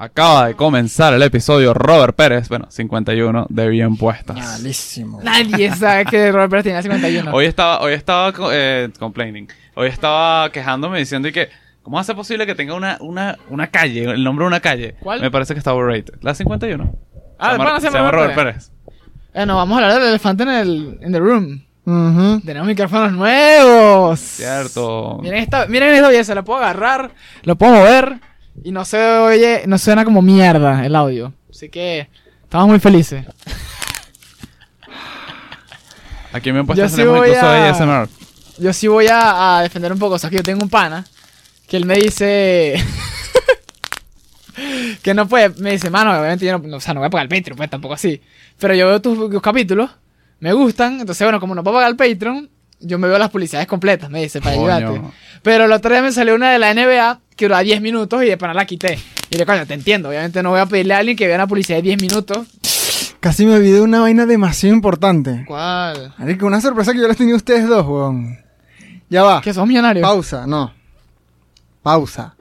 [0.00, 4.36] Acaba de comenzar el episodio Robert Pérez, bueno, 51 de Bien Puestas.
[4.36, 5.20] Malísimo.
[5.24, 7.32] Nadie sabe que Robert Pérez tenía 51.
[7.32, 9.48] Hoy estaba, hoy estaba eh, complaining.
[9.74, 11.48] Hoy estaba quejándome diciendo y que,
[11.82, 14.94] ¿cómo ser posible que tenga una, una, una calle, el nombre de una calle?
[15.00, 15.20] ¿Cuál?
[15.20, 16.14] Me parece que está overrated.
[16.20, 16.94] La 51.
[17.40, 18.70] Ah, se llama, ¿de pana se llama Robert Pérez.
[19.34, 21.64] Bueno, vamos a hablar del elefante en el in the room.
[22.44, 24.20] Tenemos micrófonos nuevos.
[24.20, 25.18] Cierto.
[25.22, 27.10] Miren esta, miren esta belleza, lo puedo agarrar,
[27.42, 28.27] lo puedo mover
[28.64, 31.32] y no se oye, no suena como mierda el audio.
[31.50, 32.08] Así que
[32.42, 33.24] estamos muy felices.
[36.32, 38.08] Aquí en Bien Yo Puestas sí voy a- ASMR.
[38.58, 41.04] Yo sí voy a, a defender un poco, o sea, que yo tengo un pana
[41.68, 42.74] que él me dice
[45.02, 47.26] que no puede, me dice, mano, obviamente yo no, o sea, no voy a pagar
[47.30, 48.20] el Patreon, pues tampoco así.
[48.58, 49.90] Pero yo veo tus, tus capítulos,
[50.40, 52.50] me gustan, entonces bueno, como no puedo pagar el Patreon,
[52.80, 54.72] yo me veo las publicidades completas, me dice, para Coño.
[54.72, 55.08] ayudarte.
[55.42, 58.26] Pero el otro día me salió una de la NBA que duraba 10 minutos y
[58.26, 58.98] de pana la quité.
[59.30, 61.46] Y le coño, te entiendo, obviamente no voy a pedirle a alguien que vea una
[61.46, 62.46] publicidad de 10 minutos.
[63.20, 65.44] Casi me olvidé una vaina demasiado importante.
[65.46, 66.14] ¿Cuál?
[66.18, 68.38] Marico, una sorpresa que yo les tenía a ustedes dos, weón.
[69.10, 69.40] Ya va.
[69.40, 70.02] ¿Que sos millonario?
[70.02, 70.72] Pausa, no.
[71.82, 72.34] Pausa.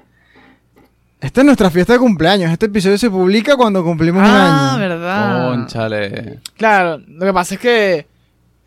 [1.19, 2.51] Esta es nuestra fiesta de cumpleaños.
[2.51, 4.79] Este episodio se publica cuando cumplimos un ah, año.
[4.79, 5.49] verdad.
[5.49, 6.39] Conchale.
[6.55, 8.07] Claro, lo que pasa es que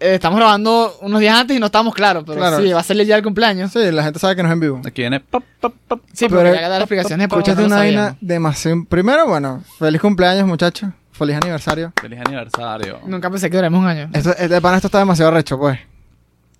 [0.00, 2.58] eh, estamos grabando unos días antes y no estamos claros, pero Claro.
[2.60, 3.70] sí, va a ser el día del cumpleaños.
[3.72, 4.80] Sí, la gente sabe que no es en vivo.
[4.84, 5.20] Aquí viene.
[5.20, 6.00] pop, pop, pop.
[6.12, 8.84] Sí, Pero- hay que dar explicaciones no lo una vaina demasiado...
[8.88, 10.90] Primero, bueno, feliz cumpleaños, muchachos.
[11.12, 11.92] Feliz aniversario.
[12.00, 13.00] Feliz aniversario.
[13.06, 14.08] Nunca pensé que duremos un año.
[14.12, 15.78] Esto, este pana, esto está demasiado recho, pues.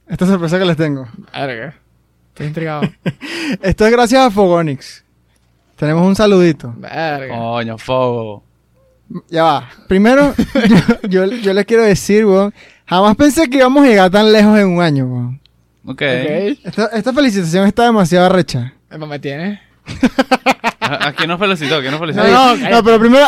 [0.06, 1.08] Esta sorpresa que les tengo.
[1.32, 1.75] Verga.
[2.28, 2.82] Estoy intrigado.
[3.62, 5.04] Esto es gracias a Fogonix.
[5.77, 6.75] Tenemos un saludito.
[6.77, 7.34] Verga.
[7.36, 8.44] Coño, fuego.
[9.28, 9.69] Ya va.
[9.88, 10.34] Primero,
[11.08, 12.52] yo, yo, yo les quiero decir, weón.
[12.91, 15.41] Jamás pensé que íbamos a llegar tan lejos en un año, weón.
[15.86, 16.02] Ok.
[16.02, 18.74] Esta, esta felicitación está demasiado recha.
[18.91, 19.60] Epa, me tiene.
[20.80, 21.77] ¿A, a quién nos felicitó?
[21.77, 22.27] ¿A quién nos felicitó?
[22.27, 23.24] No, no, pero primero,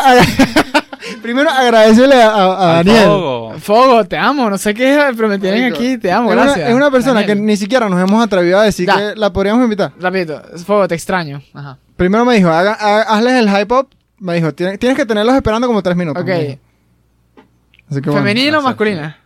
[1.21, 3.05] primero agradecele a, a- a Al Daniel.
[3.05, 3.53] fuego.
[3.59, 4.49] Fogo, te amo.
[4.49, 5.97] No sé qué es, pero me tienen aquí.
[5.97, 6.69] Te amo, es una- gracias.
[6.69, 7.37] es una persona Daniel.
[7.37, 9.93] que ni siquiera nos hemos atrevido a decir que la podríamos invitar.
[9.99, 10.41] Rapidito.
[10.65, 11.41] Fogo, te extraño.
[11.53, 11.77] Ajá.
[11.95, 13.87] Primero me dijo, haga- ha- hazles el hype up.
[14.19, 16.21] Me dijo, "Tienes tienes que tenerlos esperando como tres minutos.
[16.21, 16.29] Ok.
[16.29, 19.17] Así que bueno, ¿Femenino o masculina?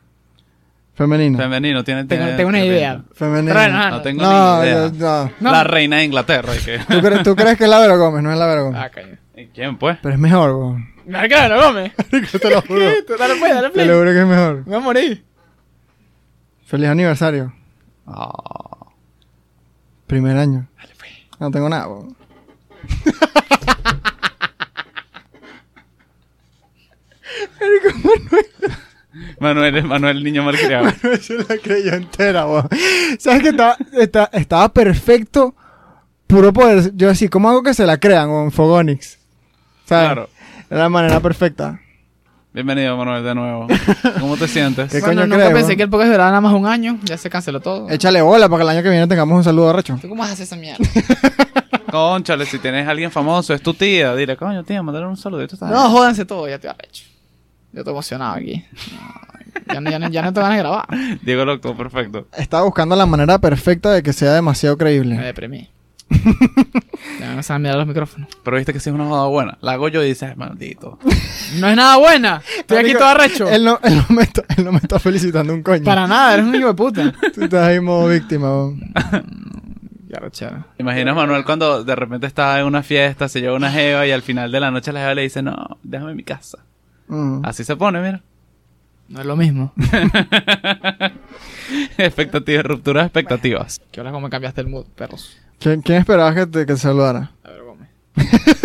[0.97, 1.37] Femenino.
[1.37, 2.05] Femenino, tiene.
[2.05, 3.03] Tengo, tiene- tengo una idea.
[3.13, 3.53] Femenino.
[3.91, 4.87] No tengo No, ni idea.
[4.87, 5.31] yo- no.
[5.39, 5.51] No.
[5.51, 6.55] La reina de Inglaterra.
[6.55, 6.79] ¿y qué?
[6.79, 8.23] ¿Tú, cre- tú crees que es la Vera Gómez?
[8.23, 8.81] No es la Vera Gómez.
[8.83, 9.15] Ah, coño.
[9.35, 9.97] ¿Y quién, pues?
[10.01, 10.89] Pero es mejor, weón.
[11.05, 11.91] Verga, no come.
[12.09, 12.81] te lo juro.
[13.17, 13.87] Dale pues, dale Te play.
[13.87, 14.55] lo juro que es mejor.
[14.57, 15.25] Me voy a morir.
[16.65, 17.53] Feliz aniversario.
[18.05, 18.31] Ah.
[20.07, 20.67] Primer año.
[21.39, 22.17] No tengo nada, weón.
[28.03, 28.77] Manuel,
[29.39, 30.89] Manuel, niño malcriado.
[31.21, 32.67] Se la creyó entera, weón.
[33.19, 35.55] ¿Sabes que estaba, está- estaba perfecto?
[36.27, 36.91] Puro poder.
[36.95, 38.51] Yo decía, ¿cómo hago que se la crean, weón?
[38.51, 39.17] Fogonix.
[39.85, 40.05] ¿Sabes?
[40.11, 40.29] Claro.
[40.69, 41.79] Era la manera perfecta.
[42.53, 43.67] Bienvenido, Manuel, de nuevo.
[44.19, 44.91] ¿Cómo te sientes?
[44.91, 46.97] ¿Qué Bueno, coño nunca crees, pensé que el podcast durara nada más un año.
[47.03, 47.89] Ya se canceló todo.
[47.89, 49.97] Échale bola para que el año que viene tengamos un saludo recho.
[50.01, 50.83] ¿Tú cómo hacer esa mierda?
[51.91, 54.13] Conchale, si tienes a alguien famoso, es tu tía.
[54.15, 55.53] Dile, coño, tía, mandale un saludito.
[55.55, 57.03] está No, jódanse todo, ya estoy arrecho.
[57.77, 58.65] Yo estoy emocionado aquí.
[59.71, 60.87] Ya, no, ya, no, ya no te van a grabar.
[61.21, 62.27] Diego lo actuó perfecto.
[62.35, 65.15] Estaba buscando la manera perfecta de que sea demasiado Me creíble.
[65.15, 65.69] deprimí.
[67.19, 68.29] ya me a mirar los micrófonos.
[68.43, 69.59] Pero viste que sí es una joda buena.
[69.61, 70.97] La hago yo y dices, maldito.
[71.59, 72.41] No es nada buena.
[72.57, 73.47] Estoy aquí todo arrecho.
[73.47, 75.83] Él no, él, no me está, él no me está felicitando un coño.
[75.83, 77.13] Para nada, eres un hijo de puta.
[77.33, 78.81] Tú estás ahí modo víctima, weón.
[80.07, 80.65] Ya arrechera.
[80.75, 84.11] ¿Te imaginas Manuel cuando de repente está en una fiesta, se lleva una jeva y
[84.11, 86.57] al final de la noche la jeva le dice, no, déjame en mi casa.
[87.07, 87.41] Mm.
[87.45, 88.21] Así se pone, mira.
[89.09, 89.73] No es lo mismo.
[91.97, 93.81] Expectativas, ruptura de expectativas.
[93.91, 95.37] ¿Qué hora cómo me cambiaste el mood, perros?
[95.59, 97.31] ¿Quién, quién esperabas que te, que te saludara?
[97.43, 97.89] A ver, Gómez.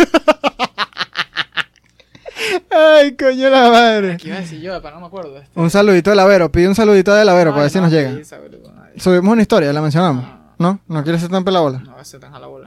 [2.71, 4.17] Ay, coño la madre.
[4.17, 4.81] ¿Qué iba a decir yo?
[4.81, 5.37] Para no me acuerdo.
[5.37, 5.59] Este.
[5.59, 6.51] Un saludito de Lavero.
[6.51, 8.15] Pide un saludito de Lavero para ver si nos llega.
[8.15, 8.99] Sí, sabe, nadie.
[8.99, 10.25] Subimos una historia, la mencionamos.
[10.59, 10.79] ¿No?
[10.87, 11.79] ¿No quieres ser tan pelabola?
[11.79, 12.65] No, ese tan a la bola.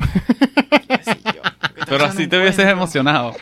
[0.88, 0.98] ¿Qué
[1.88, 3.34] Pero así te hubieses cuento, emocionado.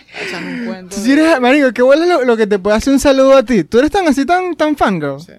[0.90, 3.64] Si eres, marico, qué huele lo, lo que te puede hacer un saludo a ti.
[3.64, 5.20] Tú eres tan así, tan, tan fangirl.
[5.20, 5.32] Sí.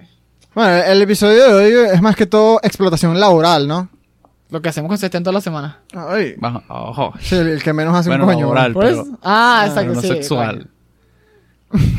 [0.53, 3.89] Bueno, el episodio de hoy es más que todo explotación laboral, ¿no?
[4.49, 5.79] Lo que hacemos con 70 toda la semana.
[5.93, 6.35] Ay.
[6.37, 7.13] Bajo- Ojo.
[7.19, 8.41] Sí, el, que menos hace Bueno, un coño.
[8.53, 8.73] laboral.
[8.73, 8.73] weón.
[8.73, 9.19] ¿Por pero- eso?
[9.23, 10.07] Ah, Ah, exacto, Pero no sí.
[10.07, 10.67] sexual.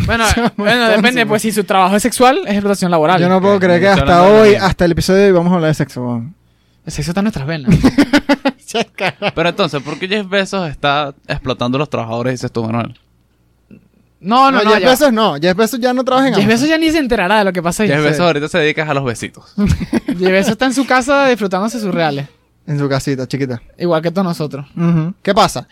[0.06, 0.24] Bueno,
[0.56, 3.20] bueno, depende, pues si su trabajo es sexual, es explotación laboral.
[3.20, 5.70] Yo no puedo creer que hasta hoy, hasta el episodio de hoy, vamos a hablar
[5.70, 6.22] de sexo.
[6.86, 7.74] El sexo está en nuestras venas.
[9.34, 12.98] Pero entonces, ¿por qué Jeff Bezos está explotando a los trabajadores, dices tú, Manuel?
[14.18, 14.70] No, no, no.
[14.70, 14.90] Jeff ya.
[14.90, 15.36] Bezos no.
[15.36, 16.46] Jeff Bezos ya no trabaja en Jeff.
[16.46, 17.88] Bezos ya ni se enterará de lo que pasa ahí.
[17.88, 18.02] Jeff.
[18.02, 19.54] Bezos ahorita se dedica a los besitos.
[20.06, 22.28] Jeff Bezos está en su casa disfrutándose sus reales.
[22.66, 23.62] En su casita, chiquita.
[23.78, 24.66] Igual que todos nosotros.
[25.22, 25.68] ¿Qué pasa?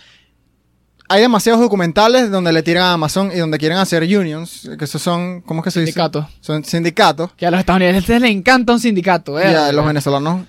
[1.08, 5.02] hay demasiados documentales donde le tiran a Amazon y donde quieren hacer unions, que esos
[5.02, 5.92] son, ¿cómo es que se dice?
[5.92, 6.26] Sindicatos.
[6.40, 7.32] Son sindicatos.
[7.36, 9.56] Que a los estadounidenses les encanta un sindicato, Y ¿eh?
[9.56, 10.46] a los venezolanos,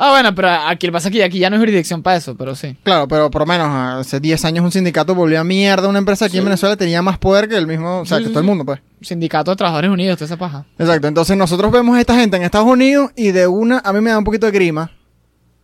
[0.00, 2.16] Ah, bueno, pero aquí lo que pasa es que aquí ya no hay jurisdicción para
[2.16, 2.76] eso, pero sí.
[2.84, 6.26] claro, pero por lo menos hace 10 años un sindicato volvió a mierda una empresa
[6.26, 8.40] aquí en Venezuela tenía más poder que el mismo, o sea, Sí, que sí, todo
[8.40, 8.80] el mundo, pues.
[9.00, 10.66] Sindicato de Trabajadores Unidos, toda esa paja.
[10.78, 14.00] Exacto, entonces nosotros vemos a esta gente en Estados Unidos y de una, a mí
[14.00, 14.92] me da un poquito de grima.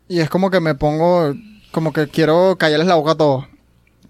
[0.08, 1.32] Y es como que me pongo,
[1.70, 3.44] como que quiero callarles la boca a todos.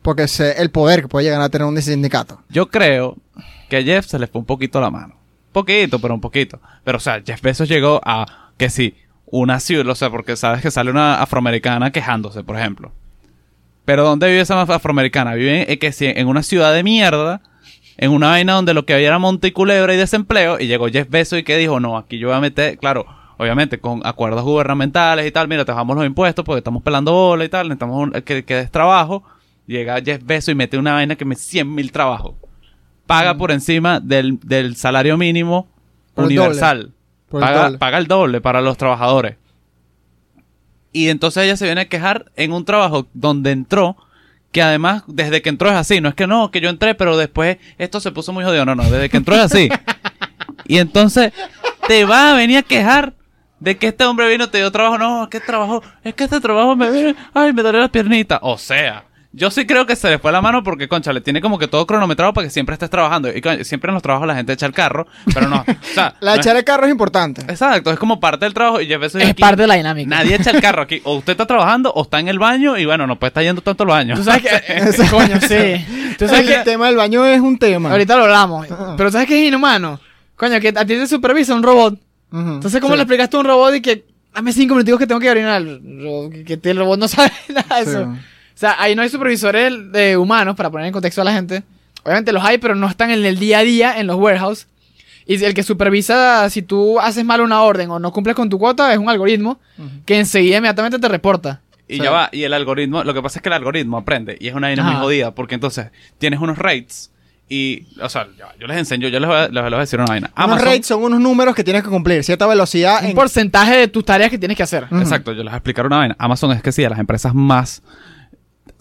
[0.01, 2.41] Porque sé el poder que puede llegar a tener un sindicato.
[2.49, 3.17] Yo creo
[3.69, 5.17] que a Jeff se le fue un poquito la mano.
[5.53, 6.61] Poquito, pero un poquito.
[6.83, 8.95] Pero, o sea, Jeff Bezos llegó a que sí,
[9.27, 12.93] una ciudad, o sea, porque sabes que sale una afroamericana quejándose, por ejemplo.
[13.85, 15.35] Pero ¿dónde vive esa afroamericana?
[15.35, 17.43] Vive en, que sí, en una ciudad de mierda,
[17.99, 20.89] en una vaina donde lo que había era monte y culebra y desempleo, y llegó
[20.89, 23.05] Jeff Bezos y que dijo, no, aquí yo voy a meter, claro,
[23.37, 27.45] obviamente con acuerdos gubernamentales y tal, mira, te bajamos los impuestos porque estamos pelando bola
[27.45, 29.23] y tal, necesitamos un- que, que des trabajo.
[29.67, 32.35] Llega Jeff Bezos y mete una vaina que me 100 mil trabajos.
[33.07, 35.69] Paga por encima del, del salario mínimo
[36.15, 36.93] Por universal.
[37.41, 39.37] El paga, el doble para los trabajadores.
[40.93, 43.97] Y entonces ella se viene a quejar en un trabajo donde entró,
[44.53, 47.17] que además desde que entró es así, no es que no, que yo entré, pero
[47.17, 49.69] después esto se puso muy jodido, no, no, desde que entró es así.
[50.67, 51.33] y entonces
[51.89, 53.15] te va a venir a quejar
[53.59, 56.77] de que este hombre vino, te dio trabajo, no, que trabajo, es que este trabajo
[56.77, 58.39] me viene, ay, me duele la piernita.
[58.43, 59.05] O sea,
[59.37, 61.67] yo sí creo que se le fue la mano porque, concha, le tiene como que
[61.69, 63.35] todo cronometrado para que siempre estés trabajando.
[63.35, 65.65] Y coño, siempre en los trabajos la gente echa el carro, pero no.
[65.69, 67.41] O sea, La no de es- echar el carro es importante.
[67.43, 70.09] Exacto, es como parte del trabajo y Jeff Bezos Es aquí, parte de la dinámica.
[70.09, 71.01] Nadie echa el carro aquí.
[71.05, 73.61] O usted está trabajando o está en el baño y bueno, no puede estar yendo
[73.63, 74.15] tanto al baño.
[74.15, 75.09] Tú sabes que...
[75.11, 75.85] Coño, sí.
[76.19, 76.61] Tú sabes el que...
[76.65, 77.91] tema del baño es un tema.
[77.91, 78.67] Ahorita lo hablamos.
[78.97, 80.01] Pero ¿sabes qué es inhumano?
[80.37, 81.99] Coño, que a ti te supervisa un robot.
[82.33, 82.97] Entonces, ¿cómo sí.
[82.99, 84.05] le explicas tú a un robot y que
[84.35, 85.63] dame cinco minutos que tengo que orinar?
[86.47, 87.91] Que, que el robot no sabe nada de Sí.
[87.91, 88.17] eso.
[88.55, 91.63] O sea, ahí no hay supervisores de humanos para poner en contexto a la gente.
[92.05, 94.69] Obviamente los hay, pero no están en el día a día en los warehouses.
[95.27, 98.59] Y el que supervisa si tú haces mal una orden o no cumples con tu
[98.59, 99.59] cuota es un algoritmo
[100.05, 101.63] que enseguida inmediatamente te reporta.
[101.89, 104.49] Y ya va, y el algoritmo, lo que pasa es que el algoritmo aprende y
[104.49, 105.03] es una vaina muy Ajá.
[105.03, 107.11] jodida porque entonces tienes unos rates
[107.49, 108.27] y, o sea,
[108.59, 110.31] yo les enseño, yo les voy a, les voy a decir una vaina.
[110.35, 112.25] Unos Amazon, rates son unos números que tienes que cumplir.
[112.25, 113.15] Cierta velocidad Un en...
[113.15, 114.85] porcentaje de tus tareas que tienes que hacer.
[114.85, 114.99] Ujú.
[114.99, 116.17] exacto, yo les voy a explicar una vaina.
[116.19, 117.83] Amazon es que sí, de las empresas más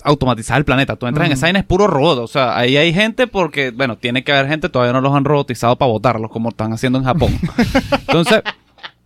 [0.04, 0.96] automatizadas del planeta.
[0.96, 3.98] Tú entras en esa vaina es puro robot, o sea, ahí hay gente porque, bueno,
[3.98, 7.06] tiene que haber gente, todavía no los han robotizado para votarlos como están haciendo en
[7.06, 7.38] Japón.
[7.92, 8.42] Entonces,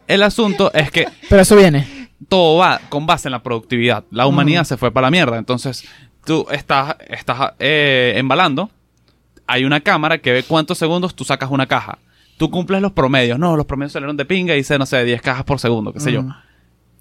[0.08, 2.10] el asunto es que Pero eso viene.
[2.28, 4.04] todo va con base en la productividad.
[4.12, 5.38] La humanidad se fue para la mierda.
[5.38, 5.88] Entonces,
[6.26, 8.70] tú estás, estás eh, embalando.
[9.46, 12.00] Hay una cámara que ve cuántos segundos tú sacas una caja.
[12.38, 13.40] Tú cumples los promedios.
[13.40, 16.00] No, los promedios salieron de pinga y dice, no sé, 10 cajas por segundo, qué
[16.00, 16.24] sé yo.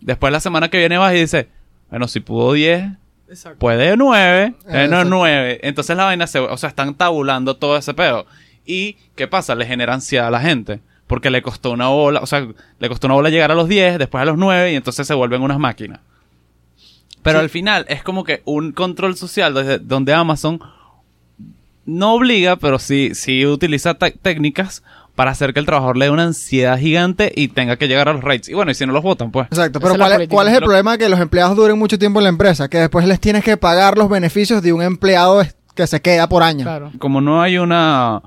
[0.01, 1.47] Después la semana que viene vas y dices,
[1.91, 2.85] bueno, si pudo 10,
[3.29, 3.59] Exacto.
[3.59, 5.05] puede 9, eh, no Exacto.
[5.05, 5.61] 9.
[5.63, 8.27] Entonces la vaina se, o sea, están tabulando todo ese pedo.
[8.65, 9.55] ¿Y qué pasa?
[9.55, 10.81] Le genera ansiedad a la gente.
[11.07, 12.47] Porque le costó una bola, o sea,
[12.81, 15.15] le costó una bola llegar a los 10, después a los 9 y entonces se
[15.15, 16.01] vuelven unas máquinas.
[17.23, 17.43] Pero Sí.
[17.45, 20.61] al final es como que un control social desde donde Amazon
[21.85, 24.83] no obliga, pero sí, sí utiliza técnicas
[25.17, 28.13] para hacer que el trabajador le dé una ansiedad gigante y tenga que llegar a
[28.13, 28.49] los rates.
[28.49, 29.47] Y bueno, y si no los votan, pues.
[29.49, 30.35] Exacto, pero ¿cuál es, política.
[30.37, 30.99] cuál es el Lo- problema?
[30.99, 33.99] Que los empleados duren mucho tiempo en la empresa, que después les tienes que pagar
[33.99, 35.43] los beneficios de un empleado
[35.75, 36.65] que se queda por año.
[36.65, 36.93] Claro.
[36.99, 38.23] como no hay una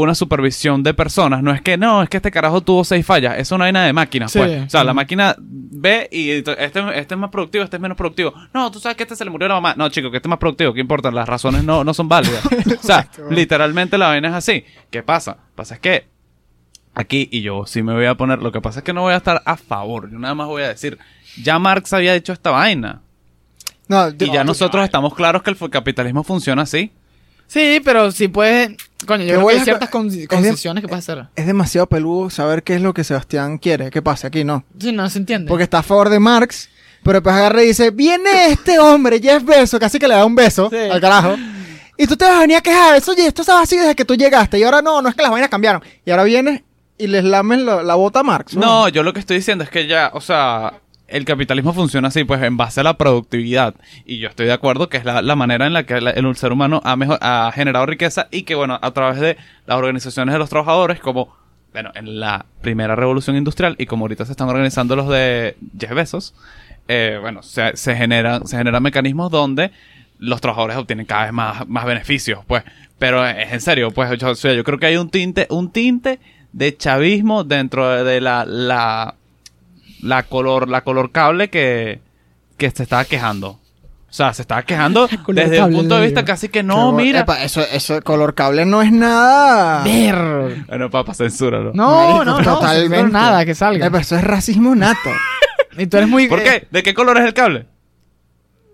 [0.00, 3.38] una supervisión de personas, no es que no, es que este carajo tuvo seis fallas,
[3.38, 4.38] eso no hay nada de máquinas, Sí.
[4.38, 4.66] pues.
[4.66, 8.32] O sea, la máquina ve y este, este es más productivo, este es menos productivo.
[8.54, 9.74] No, tú sabes que este se le murió la mamá.
[9.76, 11.10] No, chico, que este es más productivo, ¿qué importa?
[11.10, 12.44] Las razones no, no son válidas.
[12.82, 14.64] o sea, literalmente la vaina es así.
[14.90, 15.38] ¿Qué pasa?
[15.54, 16.06] Pasa es que
[16.94, 19.14] aquí, y yo sí me voy a poner, lo que pasa es que no voy
[19.14, 20.98] a estar a favor, yo nada más voy a decir,
[21.42, 23.02] ya Marx había dicho esta vaina.
[23.88, 26.92] No, Y ya nosotros estamos claros que el capitalismo funciona así.
[27.48, 28.76] Sí, pero si puedes.
[29.06, 31.26] Coño, ¿Qué yo creo que hay ciertas con- es concesiones que puedes hacer.
[31.34, 34.64] es demasiado peludo saber qué es lo que Sebastián quiere que pase aquí, ¿no?
[34.78, 35.48] Sí, no se entiende.
[35.48, 36.68] Porque está a favor de Marx,
[37.02, 40.34] pero después agarra y dice, viene este hombre, Jeff Bezos, casi que le da un
[40.34, 40.76] beso Sí.
[40.76, 41.36] al carajo.
[41.96, 44.04] Y tú te vas a venir a quejar, eso, oye, esto estaba así desde que
[44.04, 45.82] tú llegaste, y ahora no, no es que las vainas cambiaron.
[46.04, 46.62] Y ahora vienes
[46.98, 48.54] y les lames la, la bota a Marx.
[48.56, 50.74] No, yo lo que estoy diciendo es que ya, o sea,
[51.08, 53.74] el capitalismo funciona así, pues en base a la productividad.
[54.04, 56.52] Y yo estoy de acuerdo que es la, la manera en la que el ser
[56.52, 59.36] humano ha, mejor- ha generado riqueza y que, bueno, a través de
[59.66, 61.34] las organizaciones de los trabajadores, como,
[61.72, 65.94] bueno, en la primera revolución industrial y como ahorita se están organizando los de Jeff
[65.94, 66.34] Bezos,
[66.88, 69.70] eh, bueno, se, se, generan, se generan mecanismos donde
[70.18, 72.64] los trabajadores obtienen cada vez más, más beneficios, pues.
[72.98, 76.18] Pero es en serio, pues, yo, yo creo que hay un tinte, un tinte
[76.52, 79.14] de chavismo dentro de, de la, la,
[80.00, 82.00] la color, la color cable que,
[82.56, 83.58] que se estaba quejando.
[84.10, 87.04] O sea, se estaba quejando desde un cable, punto de vista casi que no, Qué
[87.04, 87.20] mira.
[87.20, 89.84] Epa, eso, eso, color cable no es nada.
[89.84, 90.64] Ver.
[90.66, 91.72] Bueno, papá, censúralo.
[91.74, 92.54] No, no, no.
[92.54, 93.04] totalmente.
[93.04, 93.86] No, nada que salga.
[93.86, 95.10] Epa, eso es racismo nato.
[95.76, 96.26] Y tú eres muy.
[96.26, 96.66] ¿Por eh, qué?
[96.72, 97.66] ¿De qué color es el cable?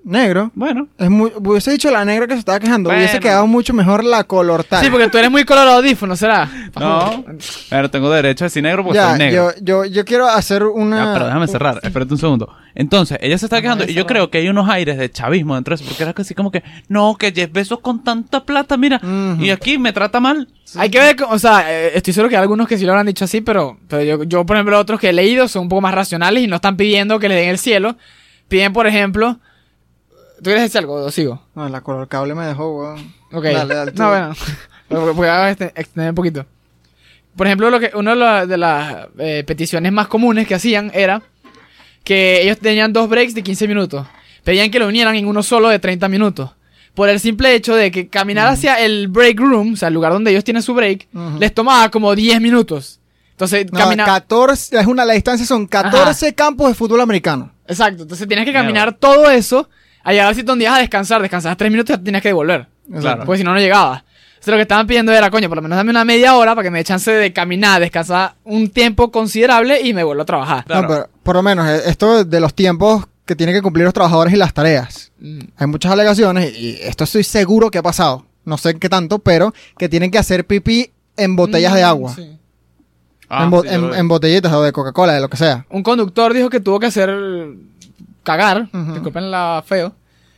[0.04, 0.50] Negro.
[0.54, 0.87] Bueno.
[0.99, 2.90] Es muy, hubiese dicho la negra que se estaba quejando.
[2.90, 3.20] Hubiese Bueno.
[3.23, 4.84] quedado mucho mejor la color tal.
[4.84, 6.49] Sí, porque tú eres muy color audífono, ¿será?
[6.78, 7.25] No.
[7.70, 9.52] Pero tengo derecho a decir negro porque ya, soy negro.
[9.56, 11.06] yo, yo, yo quiero hacer una.
[11.06, 12.52] Ya, pero déjame cerrar, espérate un segundo.
[12.75, 15.75] Entonces, ella se está quejando y yo creo que hay unos aires de chavismo dentro
[15.75, 18.96] de eso, porque era así como que, no, que Jeff Bezos con tanta plata, mira,
[19.02, 19.42] Ujú.
[19.42, 20.49] y aquí me trata mal.
[20.76, 23.06] Hay que ver, o sea, eh, estoy seguro que hay algunos que sí lo habrán
[23.06, 25.82] dicho así, pero, pero yo, yo, por ejemplo, otros que he leído son un poco
[25.82, 27.96] más racionales y no están pidiendo que le den el cielo.
[28.49, 29.38] Piden, por ejemplo.
[30.36, 31.42] ¿Tú quieres decir algo o sigo?
[31.54, 33.14] No, la color cable me dejó, weón.
[33.32, 33.44] Ok.
[33.44, 34.08] Dale, dale, no,
[34.90, 35.14] bueno.
[35.14, 36.46] Voy a este- extender un poquito.
[37.36, 40.90] Por ejemplo, lo que, una de, la- de las eh, peticiones más comunes que hacían
[40.94, 41.22] era
[42.04, 44.06] que ellos tenían dos breaks de 15 minutos.
[44.44, 46.50] Pedían que lo unieran en uno solo de 30 minutos.
[46.94, 50.12] Por el simple hecho de que caminar hacia el break room, o sea, el lugar
[50.12, 51.08] donde ellos tienen su break,
[51.40, 53.00] les tomaba como 10 minutos.
[53.32, 54.06] Entonces, No, caminar.
[54.06, 57.50] 14, es una, la distancia son 14 campos de fútbol americano.
[57.66, 58.02] Exacto.
[58.02, 58.64] Entonces tienes que Mierda.
[58.66, 59.68] caminar todo eso.
[60.04, 61.20] A llegar al sitio donde ibas a descansar.
[61.23, 62.66] Descansabas 3 minutos y ya tenías que devolver.
[63.00, 63.25] Claro.
[63.25, 64.04] Porque si no, no llegaba.
[64.34, 66.64] Entonces lo que estaban pidiendo era, coño, por lo menos dame una media hora para
[66.64, 70.64] que me dé chance de caminar, descansar un tiempo considerable y me vuelvo a trabajar.
[70.66, 70.82] Claro.
[70.82, 73.94] No, pero por lo menos eh, esto de los tiempos que tienen que cumplir los
[73.94, 75.12] trabajadores y las tareas.
[75.18, 75.38] Mm.
[75.56, 78.26] Hay muchas alegaciones y esto estoy seguro que ha pasado.
[78.44, 82.14] No sé qué tanto, pero que tienen que hacer pipí en botellas de Mm, agua.
[82.14, 82.38] sí.
[83.30, 85.64] Ah, en, bo- sí, en botellitas o de Coca-Cola, de lo que sea.
[85.70, 87.08] Un conductor dijo que tuvo que hacer
[88.25, 88.93] cagar, Ujú.
[88.95, 89.93] disculpen la feo,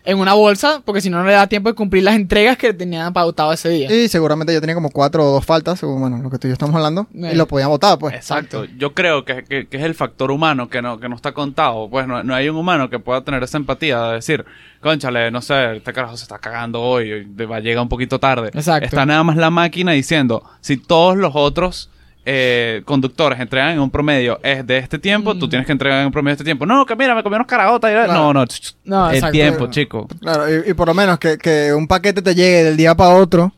[0.05, 2.73] en una bolsa, porque si no, no le da tiempo de cumplir las entregas que
[2.73, 3.93] tenían pautado ese día.
[3.93, 6.51] Y seguramente yo tenía como cuatro o dos faltas, según bueno, lo que tú y
[6.51, 7.31] yo estamos hablando, Eh.
[7.33, 8.15] y lo podían votar, pues.
[8.15, 8.67] Exacto.
[8.79, 11.89] Yo creo que, que- que es el factor humano que no, que no está contado.
[11.91, 14.45] Pues no, no hay un humano que pueda tener esa empatía de decir,
[14.81, 18.21] conchale, no sé, este carajo se está cagando hoy, hoy va a llegar un poquito
[18.21, 18.51] tarde.
[18.55, 18.85] Exacto.
[18.87, 21.91] Está nada más la máquina diciendo, si todos los otros
[22.29, 25.51] eh, conductores entregan en un promedio es de este tiempo, tú Mm.
[25.51, 26.67] tienes que entregar en un promedio de este tiempo.
[26.67, 27.89] No, que mira, me comí unos caragotas.
[27.91, 28.13] y- Claro.
[28.13, 28.45] No, no,
[28.85, 29.33] No, el exacto.
[29.33, 30.09] tiempo, chico.
[30.21, 33.15] Claro, y, y por lo menos que, que un paquete te llegue del día para
[33.15, 33.53] otro,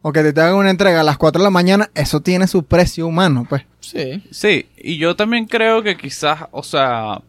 [0.00, 2.62] o que te hagan una entrega a las 4 de la mañana, eso tiene su
[2.64, 3.62] precio humano, pues.
[3.80, 4.22] Sí.
[4.30, 7.20] Sí, y yo también creo que quizás, o sea,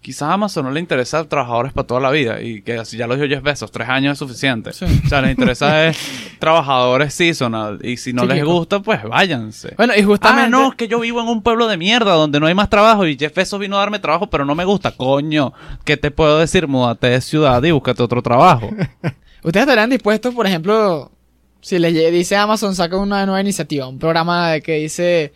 [0.00, 3.06] quizás a Amazon no le interesa trabajadores para toda la vida y que así ya
[3.06, 4.72] lo dijo Jeff Bezos, tres años es suficiente.
[4.72, 4.86] Sí.
[5.04, 5.98] O sea, les interesa es
[6.40, 8.52] trabajadores seasonal y si no Sí, les chico.
[8.52, 9.74] gusta, pues váyanse.
[9.76, 10.42] Bueno, y justamente...
[10.46, 12.68] Ah, no, es que yo vivo en un pueblo de mierda donde no hay más
[12.68, 14.90] trabajo y Jeff Bezos vino a darme trabajo, pero no me gusta.
[14.90, 15.52] Coño,
[15.84, 16.66] ¿qué te puedo decir?
[16.66, 18.68] Múdate de ciudad y búscate otro trabajo.
[19.44, 21.12] ¿Ustedes estarían dispuestos, por ejemplo,
[21.60, 25.32] si le dice Amazon, saca una nueva iniciativa, un programa de que dice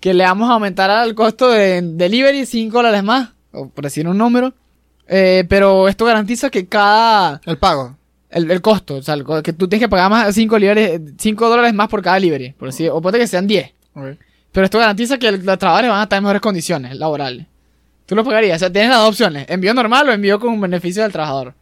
[0.00, 4.06] que le vamos a aumentar al costo de delivery 5 dólares más, o por decir
[4.08, 4.52] un número,
[5.06, 7.40] eh, pero esto garantiza que cada...
[7.44, 7.96] El pago.
[8.32, 11.88] El, el costo, o sea, el que tú tienes que pagar más 5 dólares más
[11.88, 13.72] por cada delivery, por decir, o ponte que sean 10.
[14.52, 17.46] Pero esto garantiza que los trabajadores van a estar en mejores condiciones laborales.
[18.06, 18.56] ¿Tú lo pagarías?
[18.56, 21.54] O sea, tienes las dos opciones, envío normal o envío con un beneficio del trabajador.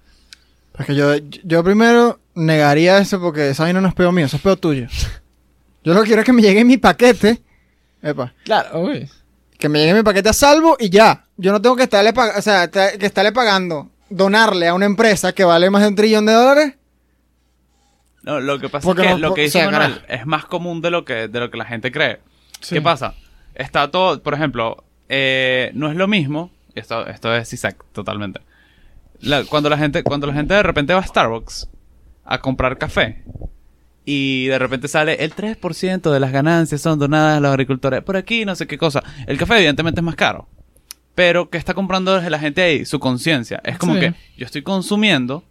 [0.78, 4.36] Es que yo, yo primero negaría eso porque esa vaina no es peor mío, eso
[4.36, 4.86] es peor tuyo.
[5.82, 7.40] Yo lo que quiero es que me llegue mi paquete.
[8.02, 8.34] Epa.
[8.44, 9.08] Claro, uy.
[9.58, 11.24] Que me llegue mi paquete a salvo y ya.
[11.38, 15.44] Yo no tengo que estarle, o sea, que estarle pagando, donarle a una empresa que
[15.44, 16.74] vale más de un trillón de dólares.
[18.22, 20.82] No, lo que pasa Porque es que no- lo que dice Manuel es más común
[20.82, 22.20] de lo que, de lo que la gente cree.
[22.60, 22.74] Sí.
[22.74, 23.14] ¿Qué pasa?
[23.54, 28.40] Está todo, por ejemplo, eh, no es lo mismo, esto, esto es Isaac totalmente.
[29.20, 31.68] La- cuando la gente, cuando la gente de repente va a Starbucks
[32.24, 33.22] a comprar café
[34.04, 38.16] y de repente sale el 3% de las ganancias son donadas a los agricultores, por
[38.16, 39.02] aquí no sé qué cosa.
[39.26, 40.46] El café evidentemente es más caro.
[41.14, 42.84] Pero ¿qué está comprando la gente ahí?
[42.84, 43.60] Su conciencia.
[43.64, 44.00] Es como Sí.
[44.00, 45.44] que yo estoy consumiendo,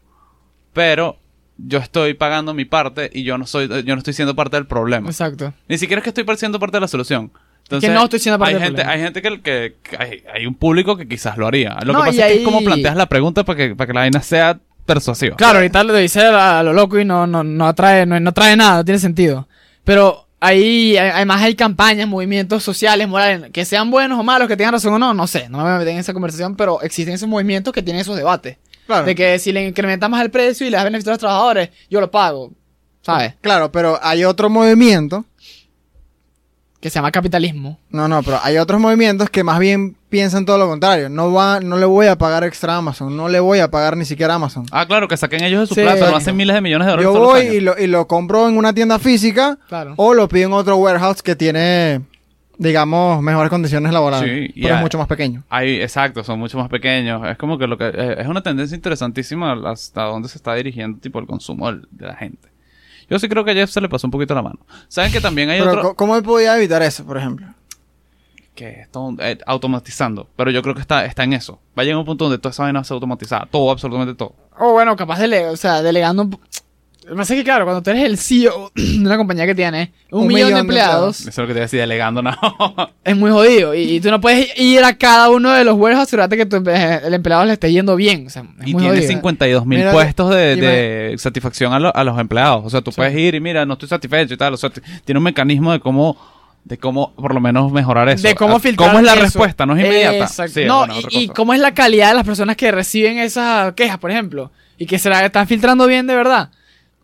[0.74, 1.18] pero
[1.58, 4.66] yo estoy pagando mi parte y yo no soy, yo no estoy siendo parte del
[4.66, 5.10] problema.
[5.10, 5.54] Exacto.
[5.68, 7.32] Ni siquiera es que estoy siendo parte de la solución.
[7.64, 8.94] Entonces, Que no estoy siendo parte hay del gente, problema.
[8.94, 11.78] Hay gente que, que- que hay, hay un público que quizás lo haría.
[11.84, 13.94] Lo No, que pasa es que es como planteas la pregunta para que, para que
[13.94, 15.36] la vaina sea persuasiva.
[15.36, 18.56] Claro, ahorita lo dice a lo loco y no, no, no atrae, no, no trae
[18.56, 19.48] nada, no tiene sentido.
[19.84, 24.56] Pero ahí, a- además hay campañas, movimientos sociales, morales, que sean buenos o malos, que
[24.58, 26.82] tengan razón o no, no sé, no me voy a meter en esa conversación, pero
[26.82, 28.58] existen esos movimientos que tienen esos debates.
[28.88, 29.06] Claro.
[29.06, 32.02] De que si le incrementamos el precio y le das beneficio a los trabajadores, yo
[32.02, 32.52] lo pago,
[33.02, 33.36] ¿sabes?
[33.42, 35.26] Claro, pero hay otro movimiento.
[36.80, 37.78] Que se llama capitalismo.
[37.90, 41.10] No, no, pero hay otros movimientos que más bien piensan todo lo contrario.
[41.10, 43.98] No va, no le voy a pagar extra a Amazon, no le voy a pagar
[43.98, 44.66] ni siquiera a Amazon.
[44.72, 45.82] Ah, claro, que saquen ellos de su Sí.
[45.82, 48.48] plata, no hacen miles de millones de dólares Yo voy y lo, y lo compro
[48.48, 49.94] en una tienda física Claro.
[49.98, 52.02] o lo pido en otro warehouse que tiene
[52.58, 54.52] digamos, mejores condiciones laborales.
[54.54, 55.44] Sí, pero es mucho más pequeño.
[55.50, 57.26] Hay, exacto, son mucho más pequeños.
[57.26, 61.00] Es como que lo que eh, es una tendencia interesantísima hasta dónde se está dirigiendo
[61.00, 62.50] tipo el consumo de la gente.
[63.10, 64.60] Yo sí creo que a Jeff se le pasó un poquito la mano.
[64.88, 67.48] Saben que también hay Pero, otro ¿cómo él podía evitar eso, por ejemplo?
[68.60, 71.62] que está eh, automatizando, pero yo creo que está está en eso.
[71.78, 74.36] Va a llegar un punto donde toda esa vaina se automatizada, todo absolutamente todo.
[74.58, 76.30] O bueno, capaz de, o sea, delegando
[77.10, 79.46] po- Lo que pasa es que, claro, cuando tú eres el CEO de una compañía
[79.46, 81.82] que tiene un, Un millón, millón de de empleados, Eso es lo que te decía
[81.82, 82.32] delegando no.
[83.04, 83.76] es muy jodido.
[83.76, 86.46] Y, y tú no puedes ir a cada uno de los warehouses y asegurarte que
[86.46, 86.58] tu
[87.06, 88.28] el empleado le esté yendo bien.
[88.28, 89.08] O sea, es y muy tiene jodido.
[89.08, 92.62] 52 mil puestos de, satisfacción a, lo- a los empleados.
[92.66, 94.54] O sea, tú puedes ir y mira, no estoy satisfecho y tal.
[94.54, 94.70] O sea,
[95.06, 96.18] tiene un mecanismo de cómo,
[96.64, 98.28] de cómo por lo menos mejorar eso.
[98.28, 99.22] De cómo Ah, filtrar ¿Cómo es la eso.
[99.24, 99.66] respuesta?
[99.66, 100.18] No es inmediata.
[100.26, 100.54] Exacto.
[100.54, 104.12] Sí, no, y, cómo es la calidad de las personas que reciben esas quejas, por
[104.12, 104.52] ejemplo.
[104.78, 106.50] Y que se la están filtrando bien de verdad.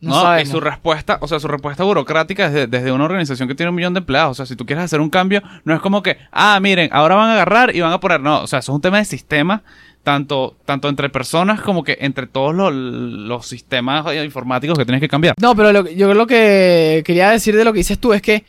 [0.01, 3.55] No, No, y su respuesta, o sea, su respuesta burocrática desde, desde una organización que
[3.55, 4.31] tiene un millón de empleados.
[4.31, 7.15] O sea, si tú quieres hacer un cambio, no es como que, ah, miren, ahora
[7.15, 8.19] van a agarrar y van a poner.
[8.21, 9.63] No, o sea, eso es un tema de sistema,
[10.03, 15.07] tanto, tanto entre personas como que entre todos los, los sistemas informáticos que tienes que
[15.09, 15.33] cambiar.
[15.41, 18.43] No, pero lo- yo lo que quería decir de lo que dices tú es que,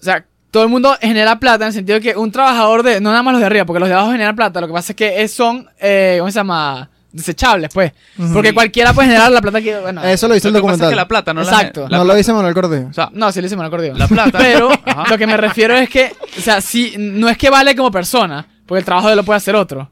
[0.00, 3.00] o sea, todo el mundo genera plata en el sentido de que un trabajador de,
[3.00, 4.92] no nada más los de arriba, porque los de abajo generan plata, lo que pasa
[4.92, 6.88] es que son, eh, ¿cómo se llama?
[7.18, 7.92] Desechables, pues.
[8.32, 10.02] Porque cualquiera puede generar la plata que, bueno.
[10.04, 10.90] Eso lo dice el Lo que pasa es documental.
[10.90, 11.82] que la plata no Exacto.
[11.82, 12.88] la, la no lo dice Manuel Cordillo.
[12.88, 13.98] O sea, No, sí le hicimos un acordeón.
[13.98, 14.38] La plata.
[14.42, 15.04] Pero Ajá.
[15.10, 18.46] lo que me refiero es que, o sea, sí, no es que vale como persona,
[18.66, 19.90] porque el trabajo de lo puede hacer otro.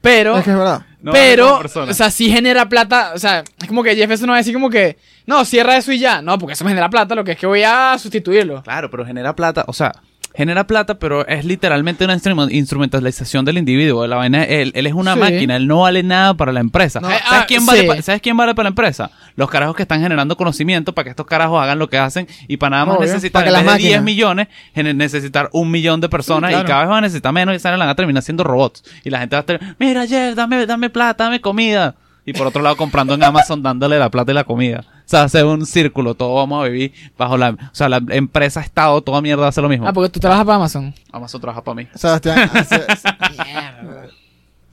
[0.00, 0.80] Pero, es que es verdad.
[1.02, 1.90] no pero, como persona.
[1.92, 3.12] o sea, sí genera plata.
[3.14, 5.76] O sea, es como que Jeff Bezos no va a decir como que, no, cierra
[5.76, 6.22] eso y ya.
[6.22, 8.62] No, porque eso me genera plata, lo que es que voy a sustituirlo.
[8.62, 9.92] Claro, pero genera plata, o sea,
[10.40, 14.06] genera plata, pero es literalmente una instru- instrumentalización del individuo.
[14.06, 15.20] La vaina, él, él es una Sí.
[15.20, 17.00] máquina, él no vale nada para la empresa.
[17.00, 17.86] No, ¿Sabes, ah, quién vale sí.
[17.86, 19.10] pa- ¿Sabes quién vale para la empresa?
[19.36, 22.56] Los carajos que están generando conocimiento para que estos carajos hagan lo que hacen y
[22.56, 23.06] para nada más Obvio.
[23.06, 24.48] necesitar, Para que en las vez de 10 máquinas- millones,
[24.94, 26.66] necesitar un millón de personas Sí, claro.
[26.66, 28.82] y cada vez van a necesitar menos y van a terminar siendo robots.
[29.04, 31.94] Y la gente va a estar, mira, Jeff, dame, dame plata, dame comida.
[32.26, 34.84] Y por otro lado, comprando en Amazon, dándole la plata y la comida.
[34.86, 37.50] O sea, hace un círculo, todos vamos a vivir bajo la...
[37.50, 39.88] O sea, la empresa, Estado, toda mierda hace lo mismo.
[39.88, 40.94] Ah, porque tú trabajas para Amazon.
[41.10, 41.88] Amazon trabaja para mí.
[41.94, 42.50] Sebastián.
[42.54, 42.84] hace-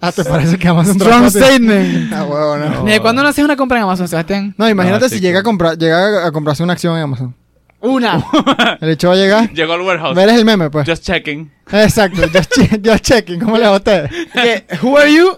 [0.02, 1.38] ah, ¿te parece que Amazon Strong trabaja a ti?
[1.40, 2.14] statement.
[2.14, 2.84] Ah, huevo, no.
[2.84, 4.54] ¿Desde cuándo no haces una compra en Amazon, Sebastián?
[4.58, 7.36] No, imagínate No, si llega a comprar, llega a comprarse una acción en Amazon.
[7.80, 8.24] Una.
[8.82, 9.52] El hecho va a llegar.
[9.54, 10.16] Llegó al warehouse.
[10.16, 10.88] Ver el meme, pues.
[10.88, 11.52] Just checking.
[11.72, 13.40] Exacto, just, che- just checking.
[13.40, 14.10] ¿Cómo le va a usted?
[14.34, 15.38] que, who are you?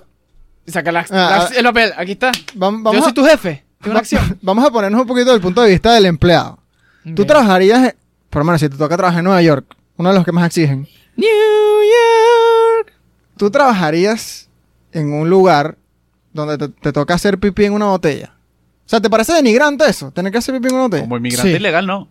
[0.69, 1.49] Y saca la, la- ah.
[1.55, 1.93] el papel.
[1.97, 2.31] Aquí está.
[2.53, 3.65] Yo soy a, tu jefe.
[3.81, 4.37] Tengo una va- acción.
[4.43, 6.59] vamos a ponernos un poquito del punto de vista del empleado.
[7.15, 7.95] Tú trabajarías,
[8.29, 9.65] por lo menos si te toca trabajar en Nueva York,
[9.97, 10.87] uno de los que más exigen.
[11.15, 12.93] New York.
[13.35, 14.47] Tú trabajarías
[14.91, 15.75] en un lugar
[16.33, 18.35] donde te, te toca hacer pipí en una botella.
[18.85, 20.11] O sea, ¿te parece denigrante eso?
[20.11, 21.03] Tener que hacer pipí en una botella.
[21.03, 21.57] Como inmigrante Sí.
[21.57, 22.07] ilegal, no.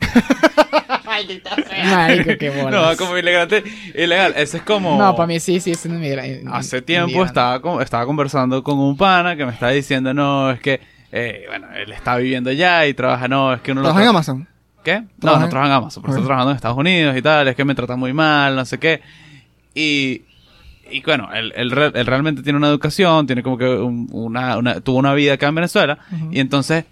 [1.84, 2.72] Marico, qué bolas.
[2.90, 3.62] No, como inmigrante
[3.94, 4.34] ilegal.
[4.36, 4.98] Ese es como...
[4.98, 6.42] No, para mí sí, sí, es un inmigrante.
[6.50, 10.60] Hace tiempo estaba, con- estaba conversando con un pana que me estaba diciendo, no, es
[10.60, 10.80] que...
[11.12, 13.82] eh, bueno, él está viviendo allá y trabaja, no, es que uno...
[13.82, 14.48] no ¿Trabajas en Amazon?
[14.84, 15.00] ¿Qué?
[15.00, 16.18] No, ¿Trabaja no en- trabaja en Amazon, pero Ok.
[16.18, 18.78] está trabajando en Estados Unidos y tal, es que me tratan muy mal, no sé
[18.78, 19.00] qué.
[19.74, 20.22] Y,
[20.90, 24.58] y bueno, él, él re- él realmente tiene una educación, tiene como que un- una,
[24.58, 25.98] una- tuvo una vida acá en Venezuela.
[26.30, 26.84] Y entonces,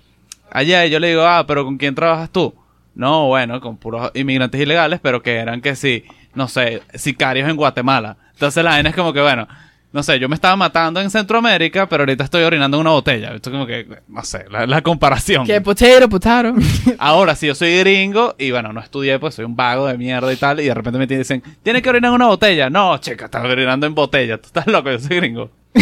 [0.52, 2.54] allá yo le digo, ah, pero ¿con quién trabajas tú?
[3.00, 7.56] No, bueno, con puros inmigrantes ilegales, pero que eran que sí, no sé, sicarios en
[7.56, 8.18] Guatemala.
[8.34, 9.48] Entonces la vaina es como que, bueno,
[9.90, 13.34] no sé, yo me estaba matando en Centroamérica, pero ahorita estoy orinando en una botella.
[13.34, 15.46] Esto como que, no sé, la, la comparación.
[15.46, 16.54] Que potato, potato.
[16.98, 20.30] Ahora, si yo soy gringo y bueno, no estudié, pues soy un vago de mierda
[20.30, 22.68] y tal, y de repente me dicen, ¿tienes que orinar en una botella?
[22.68, 25.50] No, chica, estás orinando en botella, tú estás loco, yo soy gringo.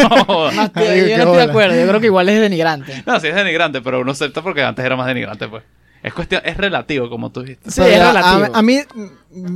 [0.00, 1.80] no, No, yo no estoy de acuerdo.
[1.80, 3.04] Yo creo que igual es denigrante.
[3.06, 5.62] no, sí es denigrante, pero uno acepta porque antes era más denigrante, pues.
[6.06, 7.68] Es cuestión, es relativo, como tú dijiste.
[7.70, 8.54] Sí, Pero es ya, relativo.
[8.54, 8.78] A, a mí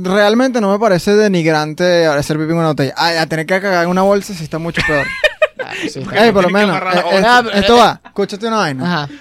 [0.03, 2.93] realmente no me parece denigrante hacer pipí en una botella.
[2.97, 5.07] A, a tener que cagar en una bolsa sí está mucho peor.
[5.63, 6.75] Ah, sí, está Ey, por lo menos.
[6.75, 8.83] eh, eh, esto va, escúchate una vaina.
[9.03, 9.13] Ajá.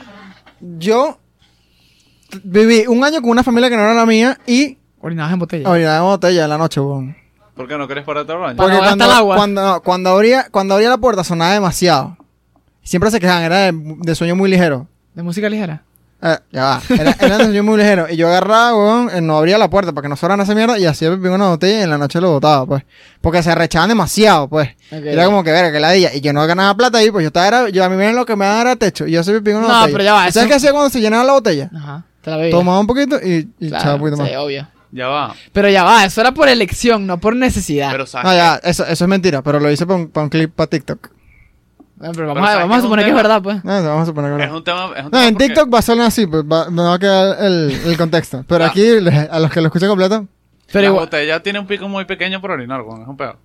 [0.78, 1.18] Yo
[2.42, 5.68] viví un año con una familia que no era la mía y Orinabas en botella.
[5.68, 7.14] orinaba en botella en la noche, weón.
[7.54, 8.56] ¿Por qué no querés pararte al baño?
[8.56, 9.36] Porque no cuando, el agua.
[9.36, 12.16] cuando, no, cuando abría, cuando abría la puerta sonaba demasiado.
[12.82, 14.88] Siempre se quejaban, era de, de sueño muy ligero.
[15.14, 15.82] ¿De música ligera?
[16.22, 18.06] Eh, ya va, era, era sueño muy ligero.
[18.10, 20.78] Y yo agarraba, weón, eh, no abría la puerta para que no sonaran esa mierda
[20.78, 22.82] y hacía pipí una botella y en la noche lo botaba, pues.
[23.22, 24.68] Porque se arrechaban demasiado, pues.
[24.90, 26.14] Era como que, verga, que la día.
[26.14, 28.26] Y yo no ganaba plata ahí, pues yo estaba, era, yo a mí me lo
[28.26, 29.06] que me daban era techo.
[29.06, 29.86] Y yo hacía pipí una No, botella.
[29.92, 31.70] pero ya va, ¿Y ¿Sabes eso- qué hacía cuando se llenaba la botella?
[31.74, 32.04] Ajá.
[32.20, 32.50] Te la veía.
[32.50, 34.28] Tomaba un poquito y, y Claro, echaba un poquito más.
[34.28, 34.68] Sí, obvio.
[34.92, 35.34] Ya va.
[35.52, 37.92] Pero ya va, eso era por elección, no por necesidad.
[37.92, 40.28] Pero sabes No, ya, eso, eso es mentira, pero lo hice para un, pa' un
[40.28, 41.08] clip para TikTok.
[42.00, 43.42] Bueno, pero vamos, Pero a, ¿sabes vamos a qué es un suponer que es verdad,
[43.42, 43.62] pues.
[43.64, 44.84] No, vamos a suponer que es un tema...
[44.96, 46.94] Es un No, tema en porque- TikTok va a sonar así, pues va, no va
[46.94, 48.42] a quedar el, el contexto.
[48.48, 48.68] Pero Ah.
[48.68, 48.82] aquí,
[49.30, 50.26] a los que lo escuchan completo,
[50.72, 53.02] Pero la igual- botella tiene un pico muy pequeño para orinar, weón.
[53.02, 53.36] Es un pedo.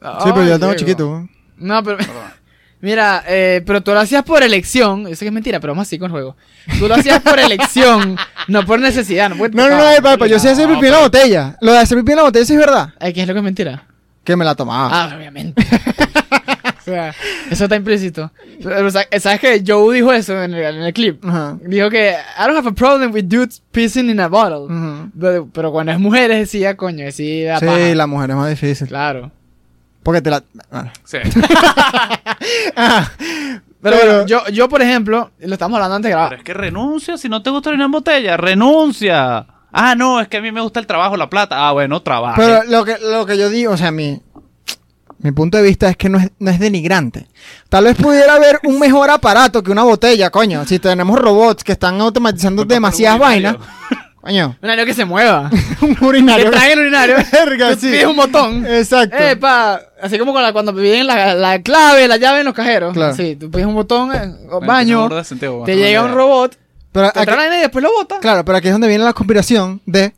[0.00, 1.28] Sí, pero yo Ay, tengo chiquito.
[1.58, 1.98] No, pero.
[2.80, 5.02] Mira, eh, pero tú lo hacías por elección.
[5.08, 6.36] Yo sé que es mentira, pero vamos así con el juego.
[6.78, 8.16] Tú lo hacías por elección,
[8.48, 9.28] no por necesidad.
[9.28, 11.56] No, puede- No, no, no, eh, papá, yo sí hacer pipí en la botella.
[11.60, 12.90] Lo de hacer pipí en la botella sí es verdad.
[13.00, 13.82] Ay, ¿Qué es lo que es mentira?
[14.24, 14.88] Que me la tomaba.
[14.92, 15.66] Ah, obviamente.
[16.88, 17.14] sea,
[17.50, 18.30] eso está implícito.
[18.62, 21.22] Pero, sa- ¿Sabes que Joe dijo eso en el, en el clip?
[21.62, 24.66] Dijo que I don't have a problem with dudes pissing in a bottle.
[25.18, 27.76] Pero, pero cuando es mujeres decía, coño, sí, da paja.
[27.76, 28.88] Sí, la mujer es más difícil.
[28.88, 29.30] Claro.
[30.02, 30.42] Porque te la.
[30.70, 30.90] bueno.
[31.04, 31.18] Sí.
[32.76, 36.38] Ah, Pero, Pero- bueno, yo, yo, por ejemplo, lo estamos hablando antes de Pero grabar.
[36.38, 37.16] es que renuncia.
[37.16, 39.46] Si no te gusta orinar en botella, renuncia.
[39.72, 41.68] Ah, no, es que a mí me gusta el trabajo, la plata.
[41.68, 42.34] Ah, bueno, trabaja.
[42.36, 44.20] Pero lo que, lo que yo digo, o sea, mi,
[45.20, 47.26] mi punto de vista es que no es, no es denigrante.
[47.68, 50.64] Tal vez pudiera haber un mejor aparato que una botella, coño.
[50.66, 53.56] Si tenemos robots que están automatizando demasiadas vainas,
[54.20, 55.50] coño, Un año que se mueva.
[55.80, 56.50] un Te urinario.
[56.50, 57.16] traen el urinario.
[57.32, 57.88] Verga, sí.
[57.90, 58.64] pides un botón.
[58.66, 59.16] Exacto.
[59.18, 62.92] Eh, pa, así como la- cuando piden la, la clave, la llave en los cajeros.
[62.94, 63.14] Claro.
[63.16, 66.56] Sí, tú pides un botón, Bueno, baño, sentido, te llega un robot,
[66.92, 68.18] pero te aquí, traen y después lo bota.
[68.20, 70.14] claro, pero aquí es donde viene la conspiración de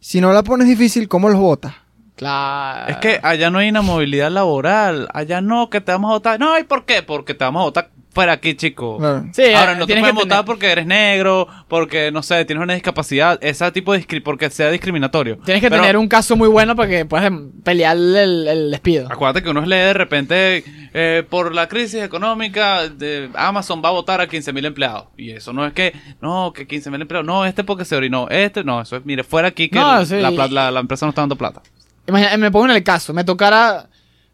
[0.00, 1.74] si no la pones difícil, ¿cómo los botas?
[2.16, 2.90] Claro.
[2.92, 5.08] Es que allá no hay una movilidad laboral.
[5.12, 6.40] Allá no, que te vamos a votar.
[6.40, 7.02] No, ¿y por qué?
[7.02, 8.98] Porque te vamos a votar fuera aquí, chico.
[8.98, 9.24] Claro.
[9.32, 12.22] Sí, Ahora, eh, no te tienes pueden que votar tener- porque eres negro, porque, no
[12.22, 15.38] sé, tienes una discapacidad, ese tipo de discri- porque sea discriminatorio.
[15.44, 18.70] Tienes que Pero tener un caso muy bueno para que puedas em, pelear el, el
[18.70, 19.08] despido.
[19.10, 20.62] Acuérdate que uno lee de repente,
[20.94, 25.08] eh, por la crisis económica, de Amazon va a votar a 15.000 empleados.
[25.16, 28.62] Y eso no es que, no, que 15.000 empleados, no, este porque se orinó, este,
[28.62, 30.20] no, eso es, mire, fuera aquí que No, el- sí.
[30.20, 31.62] la, pla- la- la empresa no está dando plata.
[32.06, 33.88] Imagina, me pongo en el caso, me tocara,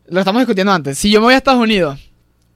[0.09, 1.99] lo estamos discutiendo antes, si yo me voy a Estados Unidos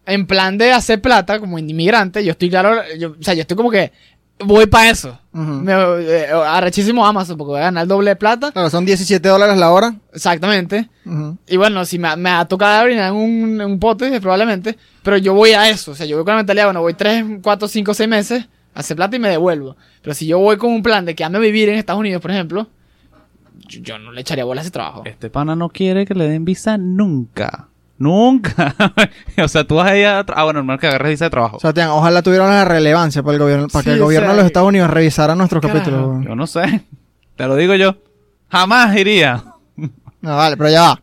[0.07, 3.57] en plan de hacer plata como inmigrante, yo estoy claro, yo- o sea, yo estoy
[3.57, 3.93] como que
[4.41, 5.19] voy para eso.
[5.33, 5.43] Ujú.
[5.43, 8.51] Me, eh, arrechísimo Amazon porque voy a ganar el doble de plata.
[8.53, 9.95] Claro, son 17 dólares la hora.
[10.13, 10.89] Exactamente.
[11.47, 14.77] Y bueno, si me, me va a tocar orinar en un, un pote, probablemente.
[15.05, 15.93] Pero yo voy a eso.
[15.93, 18.81] O sea, yo voy con la mentalidad, bueno, voy 3, 4, 5, 6 meses a
[18.81, 19.77] hacer plata y me devuelvo.
[20.03, 22.33] Pero si yo voy con un plan de que ame vivir en Estados Unidos, por
[22.33, 22.69] ejemplo,
[23.69, 25.03] yo, yo no le echaría bola a ese trabajo.
[25.05, 27.69] Este pana no quiere que le den visa nunca.
[27.99, 28.75] Nunca.
[29.43, 29.93] o sea, tú vas a...
[29.95, 31.61] tra- Ah, bueno, normal que agarres visa de trabajo.
[31.61, 34.39] Sebastián, ojalá tuvieran la relevancia para el gobierno, para que el o gobierno sea, de
[34.43, 36.25] los Estados Unidos revisara nuestros capítulos.
[36.25, 36.85] Yo no sé.
[37.37, 37.97] Te lo digo yo.
[38.51, 39.45] Jamás iría.
[40.21, 41.01] No, vale, pero ya va.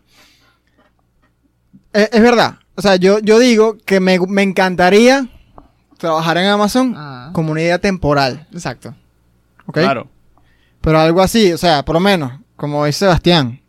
[1.94, 2.56] Es verdad.
[2.76, 5.28] O sea, yo, yo digo que me, me encantaría
[5.98, 7.30] trabajar en Amazon Ah.
[7.34, 8.48] como una idea temporal.
[8.54, 8.96] Exacto.
[9.66, 9.76] ¿Ok?
[9.80, 10.08] Claro.
[10.82, 13.60] Pero algo así, o sea, por lo menos, como dice Sebastián.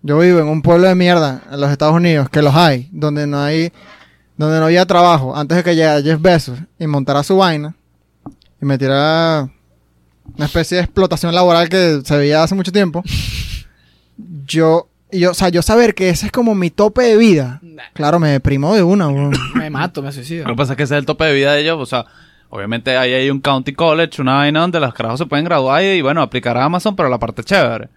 [0.00, 3.26] Yo vivo en un pueblo de mierda en los Estados Unidos, que los hay, donde
[3.26, 3.72] no hay,
[4.36, 7.74] donde no había trabajo, antes de que llegara Jeff Bezos y montara su vaina
[8.60, 9.50] y metiera
[10.36, 13.02] una especie de explotación laboral que se veía hace mucho tiempo.
[14.46, 17.60] Yo, y yo, o sea, yo saber que ese es como mi tope de vida,
[17.92, 19.08] claro, me deprimo de una.
[19.56, 20.46] Me mato, me suicido.
[20.46, 21.78] Lo que pasa es que ese es el tope de vida de ellos.
[21.80, 22.06] O sea,
[22.50, 26.02] obviamente ahí hay un county college, una vaina donde los carajos se pueden graduar y,
[26.02, 27.88] bueno, aplicar a Amazon, pero la parte chévere.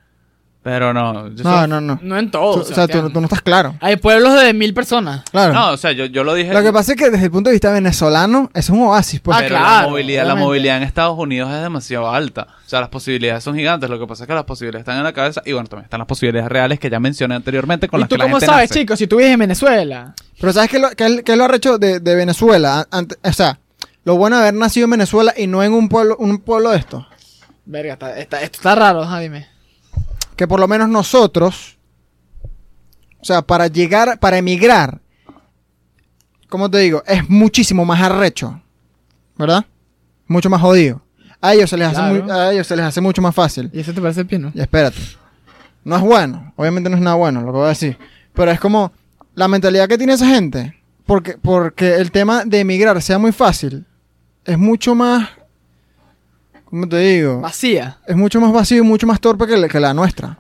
[0.66, 1.28] Pero no.
[1.28, 2.00] yo No, soy- no, no.
[2.02, 2.62] No en Tú- todo.
[2.62, 3.76] o sea, tú, tú no estás claro.
[3.82, 5.22] Hay pueblos de mil personas.
[5.30, 5.54] Claro.
[5.54, 6.52] No, o sea, yo, yo lo dije.
[6.52, 9.38] Lo que pasa es que desde el punto de vista venezolano, es un oasis, pues.
[9.38, 12.48] Ah, pero claro, la movilidad, la movilidad en Estados Unidos es demasiado alta.
[12.66, 13.88] O sea, las posibilidades son gigantes.
[13.92, 15.44] Lo que pasa es que las posibilidades están en la cabeza.
[15.46, 18.16] Y bueno, también están las posibilidades reales que ya mencioné anteriormente con ¿Y las tú
[18.16, 18.80] que la cómo gente sabes, nace.
[18.80, 18.98] chicos?
[18.98, 20.16] Si tú vives en Venezuela.
[20.42, 22.80] Pero ¿sabes qué, lo, qué, es- qué es lo arrecho de, de Venezuela?
[22.80, 23.60] An- ante- o sea,
[24.04, 26.78] lo bueno de haber nacido en Venezuela y no en un pueblo, un pueblo de
[26.78, 27.06] estos.
[27.66, 29.54] Verga, está, está- esto está raro, ajá, dime.
[30.36, 31.78] Que por lo menos nosotros,
[33.20, 35.00] o sea, para llegar, para emigrar,
[36.50, 38.62] como te digo, es muchísimo más arrecho.
[39.38, 39.66] ¿Verdad?
[40.28, 41.02] Mucho más jodido.
[41.42, 42.24] A ellos se les, hace, Claro.
[42.24, 43.70] muy- a ellos se les hace mucho más fácil.
[43.74, 44.52] ¿Y eso te parece pino?
[44.54, 44.98] Y espérate.
[45.84, 46.54] No es bueno.
[46.56, 47.98] Obviamente no es nada bueno lo que voy a decir.
[48.34, 48.92] Pero es como
[49.36, 50.82] la mentalidad que tiene esa gente.
[51.06, 53.86] Porque, porque el tema de emigrar sea muy fácil.
[54.46, 55.30] Es mucho más.
[56.76, 57.40] ¿Cómo te digo?
[57.40, 58.00] Vacía.
[58.06, 60.40] Es mucho más vacío y mucho más torpe que, la- que la nuestra.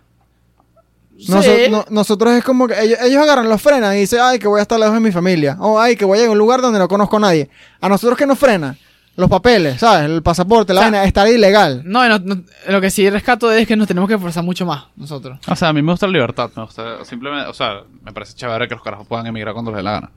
[1.29, 1.71] Noso- Sí.
[1.71, 4.59] no- nosotros es como que ellos, ellos agarran los frenan y dicen, ay, que voy
[4.59, 5.55] a estar lejos de mi familia.
[5.61, 7.49] O ay, que voy a un lugar donde no conozco a nadie.
[7.79, 8.75] A nosotros que nos frena,
[9.15, 10.09] los papeles, ¿sabes?
[10.09, 11.83] El pasaporte, la O sea, vaina, estar ilegal.
[11.85, 14.87] No, no, no, lo que sí rescato es que nos tenemos que esforzar mucho más
[14.97, 15.39] nosotros.
[15.47, 16.49] O sea, a mí me gusta la libertad.
[16.57, 17.47] Me gusta simplemente.
[17.49, 20.11] O sea, me parece chévere que los carajos puedan emigrar cuando les dé la gana.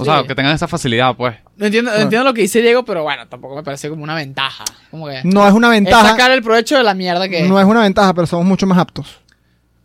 [0.00, 0.10] O Sí.
[0.10, 1.36] sea, que tengan esa facilidad, pues.
[1.56, 4.64] No entiendo, entiendo lo que dice Diego, pero bueno, tampoco me parece como una ventaja.
[4.90, 6.08] Como que No es una es ventaja.
[6.10, 8.78] sacar el provecho de la mierda que No es una ventaja, pero somos mucho más
[8.78, 9.20] aptos.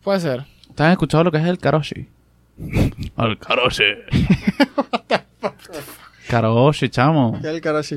[0.02, 0.44] puede ser.
[0.68, 2.08] ¿Ustedes han escuchado lo que es el karoshi?
[3.18, 3.84] El karoshi.
[6.28, 7.32] karoshi, chamo.
[7.40, 7.96] ¿Qué es el karashi?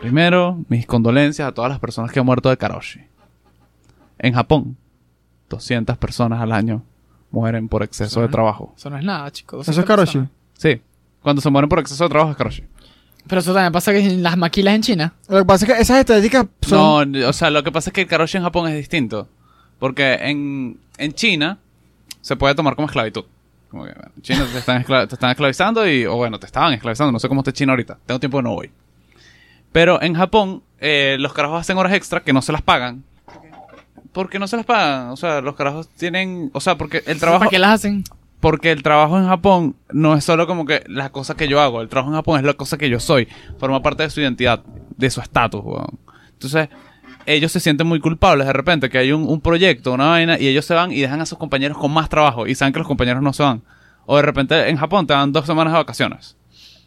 [0.00, 3.00] Primero, mis condolencias a todas las personas que han muerto de karoshi.
[4.18, 4.76] En Japón,
[5.50, 6.82] 200 personas al año
[7.30, 8.72] mueren por exceso de trabajo.
[8.76, 9.68] Eso no es nada, chicos.
[9.68, 10.20] Eso es Karoshi.
[10.54, 10.80] Sí.
[11.28, 12.64] Cuando se mueren por exceso de trabajo es Karoshi.
[13.26, 15.12] Pero eso también pasa que en las maquilas en China.
[15.28, 17.12] Lo que pasa es que esas estadísticas son...
[17.12, 19.28] No, o sea, lo que pasa es que el karoshi en Japón es distinto.
[19.78, 21.58] Porque en, en China
[22.22, 23.26] se puede tomar como esclavitud.
[23.70, 26.72] Como que, bueno, en China te están, te están esclavizando y, o bueno, te estaban
[26.72, 27.12] esclavizando.
[27.12, 27.98] No sé cómo está China ahorita.
[28.06, 28.70] Tengo tiempo que no voy.
[29.70, 33.04] Pero en Japón, eh, los carajos hacen horas extra que no se las pagan.
[34.12, 35.10] ¿Por qué no se las pagan?
[35.10, 36.50] O sea, los carajos tienen...
[36.54, 37.40] O sea, porque el trabajo...
[37.40, 38.02] ¿Para qué las hacen?
[38.40, 41.80] Porque el trabajo en Japón no es solo como que la cosa que yo hago.
[41.82, 43.26] El trabajo en Japón es la cosa que yo soy.
[43.58, 44.62] Forma parte de su identidad,
[44.96, 45.98] de su estatus, weón.
[46.34, 46.68] Entonces,
[47.26, 50.64] ellos se sienten muy culpables de repente que hay un, proyecto, una vaina, y ellos
[50.64, 53.22] se van y dejan a sus compañeros con más trabajo y saben que los compañeros
[53.22, 53.62] no se van.
[54.06, 56.36] O de repente en Japón te dan dos semanas de vacaciones.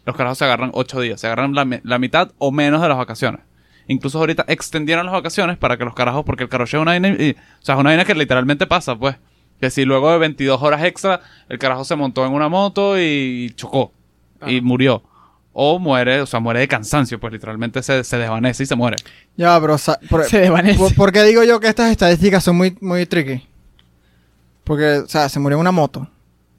[0.06, 2.88] Los carajos se agarran ocho días, se agarran la, mi- la mitad o menos de
[2.88, 3.42] las vacaciones.
[3.86, 7.08] Incluso ahorita extendieron las vacaciones para que los carajos, porque el carajo es una vaina,
[7.10, 9.16] y- o sea, es una vaina que literalmente pasa, pues.
[9.62, 13.52] Que si luego de 22 horas extra, el carajo se montó en una moto y
[13.54, 13.92] chocó.
[14.44, 15.04] Y murió.
[15.52, 18.96] O muere, o sea, muere de cansancio, pues literalmente se, se desvanece y se muere.
[19.36, 19.76] Ya, pero...
[20.10, 20.76] por, Se desvanece.
[20.80, 23.46] por- ¿por qué digo yo que estas estadísticas son muy, muy tricky?
[24.64, 26.08] Porque, o sea, se murió en una moto.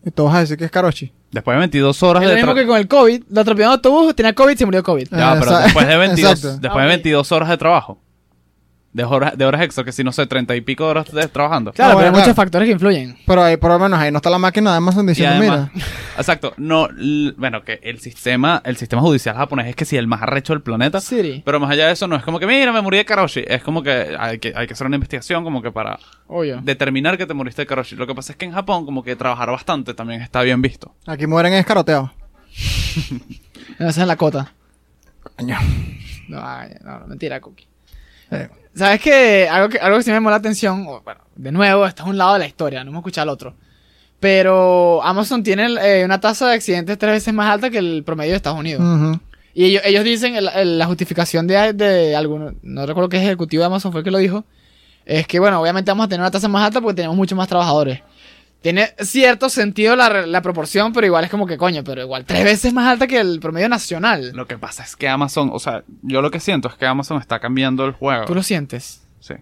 [0.06, 1.12] Y tú vas a decir que es Karoshi.
[1.30, 3.24] Después de 22 horas Es lo de mismo que con el COVID.
[3.32, 5.08] Lo atropelló en autobús, tenía COVID, se murió de COVID.
[5.12, 6.58] Ya, Eh, pero después de 22, exacto.
[6.62, 6.94] después de ok.
[6.94, 8.00] 22 horas de trabajo.
[8.94, 11.72] De horas, de horas extra, que si no sé, 30 y pico horas de- trabajando.
[11.74, 13.18] Claro, pero hay muchos factores que influyen.
[13.26, 15.86] Pero ahí, por lo menos ahí no está la máquina de Amazon diciendo, además, mira.
[16.18, 16.88] exacto, no,
[17.38, 20.62] bueno, que el sistema, el sistema judicial japonés es que si el más arrecho del
[20.62, 21.42] planeta, Siri.
[21.44, 23.64] pero más allá de eso no es como que, mira, me morí de Karoshi, es
[23.64, 26.60] como que hay que, hay que hacer una investigación como que para Obvio.
[26.62, 27.96] determinar que te moriste de Karoshi.
[27.96, 30.94] Lo que pasa es que en Japón como que trabajar bastante también está bien visto.
[31.08, 32.12] Aquí mueren escaroteados.
[33.80, 34.54] Esa es la cota.
[35.36, 35.58] Coño.
[36.28, 36.40] No,
[36.84, 37.68] no, mentira, Cookie.
[38.32, 39.48] Eh, ¿Sabes qué?
[39.50, 42.18] Algo que, algo que sí me llamó la atención, bueno, de nuevo, este es un
[42.18, 43.56] lado de la historia, no hemos escuchado el otro.
[44.20, 48.32] Pero Amazon tiene eh, una tasa de accidentes tres veces más alta que el promedio
[48.32, 48.82] de Estados Unidos.
[49.54, 53.62] Y ellos, ellos dicen, el- el- la justificación de, de alguno, no recuerdo qué ejecutivo
[53.62, 54.46] de Amazon fue el que lo dijo,
[55.06, 57.48] es que, bueno, obviamente vamos a tener una tasa más alta porque tenemos muchos más
[57.48, 58.00] trabajadores.
[58.64, 62.46] Tiene cierto sentido la, la proporción, pero igual es como que coño, pero igual tres
[62.46, 64.32] veces más alta que el promedio nacional.
[64.34, 67.20] Lo que pasa es que Amazon, o sea, yo lo que siento es que Amazon
[67.20, 68.24] está cambiando el juego.
[68.24, 69.06] ¿Tú lo sientes?
[69.20, 69.34] Sí.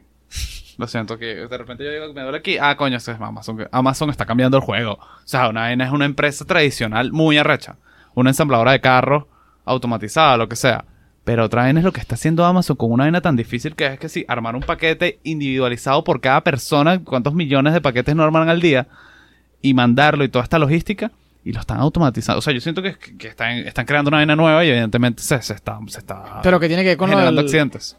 [0.79, 2.57] Lo siento que de repente yo digo que me duele aquí.
[2.59, 3.67] Ah, coño, eso es Amazon.
[3.71, 4.93] Amazon está cambiando el juego.
[4.93, 7.75] O sea, una vaina es una empresa tradicional muy arrecha.
[8.15, 9.25] Una ensambladora de carros
[9.65, 10.85] automatizada, lo que sea.
[11.23, 13.85] Pero otra vaina es lo que está haciendo Amazon con una vaina tan difícil que
[13.85, 18.23] es que sí, armar un paquete individualizado por cada persona, cuántos millones de paquetes no
[18.23, 18.87] arman al día,
[19.61, 21.11] y mandarlo y toda esta logística,
[21.43, 22.39] y lo están automatizando.
[22.39, 25.41] O sea, yo siento que, que están, están creando una vaina nueva y evidentemente se,
[25.41, 27.97] se está, se está Pero que tiene que ver con generando del- accidentes.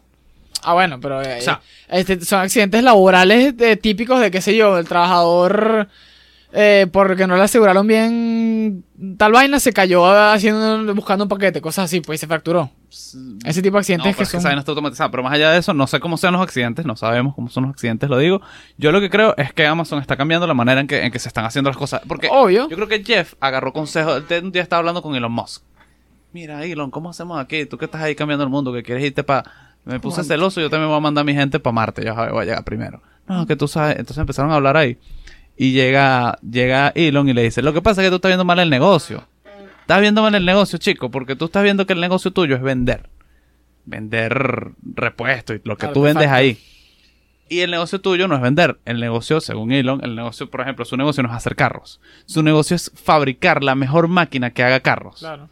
[0.65, 4.55] Ah, bueno, pero eh, O sea- este, son accidentes laborales de- típicos de, qué sé
[4.55, 5.89] yo, el trabajador,
[6.53, 8.85] eh, porque no le aseguraron bien
[9.17, 12.71] tal vaina, se cayó haciendo, buscando un paquete, cosas así, pues y se fracturó.
[13.45, 14.57] Ese tipo de accidentes que es que son...
[14.57, 15.11] está automatizada.
[15.11, 17.63] Pero más allá de eso, no sé cómo sean los accidentes, no sabemos cómo son
[17.63, 18.41] los accidentes, lo digo.
[18.77, 21.19] Yo lo que creo es que Amazon está cambiando la manera en que, en que
[21.19, 22.01] se están haciendo las cosas.
[22.07, 22.69] Porque Obvio.
[22.69, 24.23] yo creo que Jeff agarró consejos.
[24.29, 25.63] Él Un día estaba hablando con Elon Musk.
[26.31, 27.65] Mira, Elon, ¿cómo hacemos aquí?
[27.65, 29.43] Tú que estás ahí cambiando el mundo, que quieres irte para...
[29.85, 32.03] Me puse celoso, yo también voy a mandar a mi gente para Marte.
[32.03, 33.01] Ya voy a llegar primero.
[33.27, 33.97] No, que tú sabes.
[33.99, 34.97] Entonces empezaron a hablar ahí.
[35.57, 38.45] Y llega, llega Elon y le dice, lo que pasa es que tú estás viendo
[38.45, 39.27] mal el negocio.
[39.83, 42.61] Estás viendo mal el negocio, chico, porque tú estás viendo que el negocio tuyo es
[42.61, 43.09] vender.
[43.85, 46.57] Vender repuestos y lo que tú vendes ahí.
[47.49, 48.79] Y el negocio tuyo no es vender.
[48.85, 51.99] El negocio, según Elon, el negocio, por ejemplo, su negocio no es hacer carros.
[52.25, 55.19] Su negocio es fabricar la mejor máquina que haga carros.
[55.19, 55.49] Claro.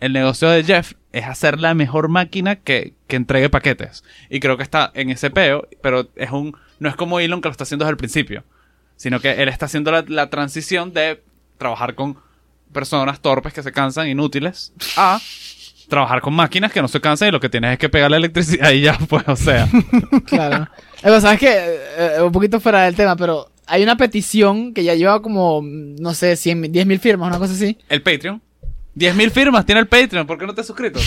[0.00, 4.04] El negocio de Jeff es hacer la mejor máquina que, que entregue paquetes.
[4.30, 7.48] Y creo que está en ese peo, pero es un no es como Elon que
[7.48, 8.44] lo está haciendo desde el principio,
[8.96, 11.22] sino que él está haciendo la, la transición de
[11.58, 12.18] trabajar con
[12.72, 15.20] personas torpes que se cansan, inútiles, a
[15.88, 18.70] trabajar con máquinas que no se cansan y lo que tienes es que pegarle electricidad
[18.72, 19.68] y ya, pues, o sea.
[20.26, 20.68] Claro.
[21.02, 22.20] Eh, ¿Sabes qué?
[22.22, 26.36] un poquito fuera del tema, pero hay una petición que ya lleva como, no sé,
[26.36, 27.78] 100, 10 mil firmas, una cosa así.
[27.88, 28.40] El Patreon.
[28.96, 30.98] 10.000 firmas tiene el Patreon, ¿por qué no te has suscrito?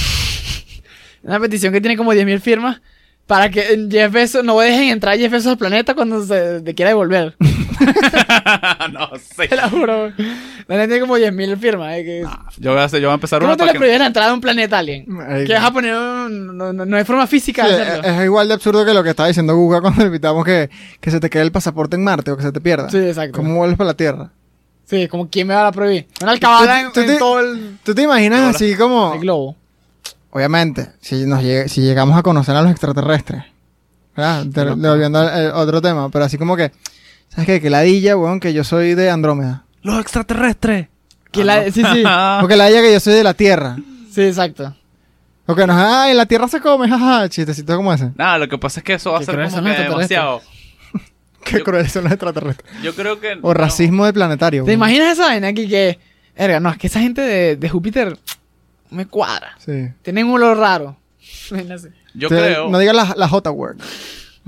[1.23, 2.81] Una petición que tiene como 10 mil firmas
[3.29, 6.73] para que Jeff Bezos no dejen entrar a Jeff Bezos al planeta cuando se te
[6.73, 7.35] quiera devolver.
[8.91, 9.47] no sé.
[9.47, 10.11] Te lo juro.
[10.67, 11.93] La tiene como 10 mil firmas.
[11.95, 12.25] eh, que-
[12.57, 14.05] Yo voy a, hacer, yo voy a empezar ¿Cómo una te le página- prohíbes la
[14.07, 15.05] entrada a un planeta a alguien?
[15.45, 18.09] Que vas a poner un- no, no- no hay forma física Sí, de es, hacerlo.
[18.09, 21.11] es igual de absurdo que lo que estaba diciendo Google cuando le invitamos que, que
[21.11, 22.89] se te quede el pasaporte en Marte o que se te pierda.
[22.89, 23.37] Sí, exacto.
[23.37, 24.31] ¿Cómo vuelves para la Tierra?
[24.85, 26.07] Sí, como quién me va a prohibir.
[26.21, 29.13] Una alcabala en, ¿Tú- tú en te- todo el, ¿Tú te imaginas así como...
[29.13, 29.55] el globo.
[30.31, 33.43] Obviamente, si, nos llega- si llegamos a conocer a los extraterrestres,
[34.15, 34.45] ¿verdad?
[34.45, 36.71] De- Devolviendo al al otro tema, pero así como que
[37.29, 37.61] ¿Sabes qué?
[37.61, 39.63] Que ladilla, weón, que yo soy de Andrómeda.
[39.83, 40.87] Los extraterrestres.
[41.31, 42.03] Que la- sí, sí.
[42.41, 43.77] Porque ladilla que yo soy de la Tierra.
[44.11, 44.75] Sí, exacto.
[45.45, 48.11] O que nos, ay, la Tierra se come, jaja, chistecito como ese.
[48.15, 50.41] Nada, lo que pasa es que eso va a ser como que demasiado.
[51.45, 52.69] Qué Yo- crueles son los extraterrestres.
[52.81, 53.33] Yo creo que.
[53.43, 53.53] O no.
[53.53, 54.63] racismo de planetario.
[54.63, 54.79] ¿Te weón.
[54.79, 55.99] imaginas esa vaina aquí que...
[56.37, 58.17] Verga, no, es que esa gente de, de Júpiter
[58.91, 59.55] me cuadra.
[59.59, 59.89] Sí.
[60.01, 60.97] Tienen un olor raro.
[62.13, 63.77] Yo Te- creo No digas la, la J word.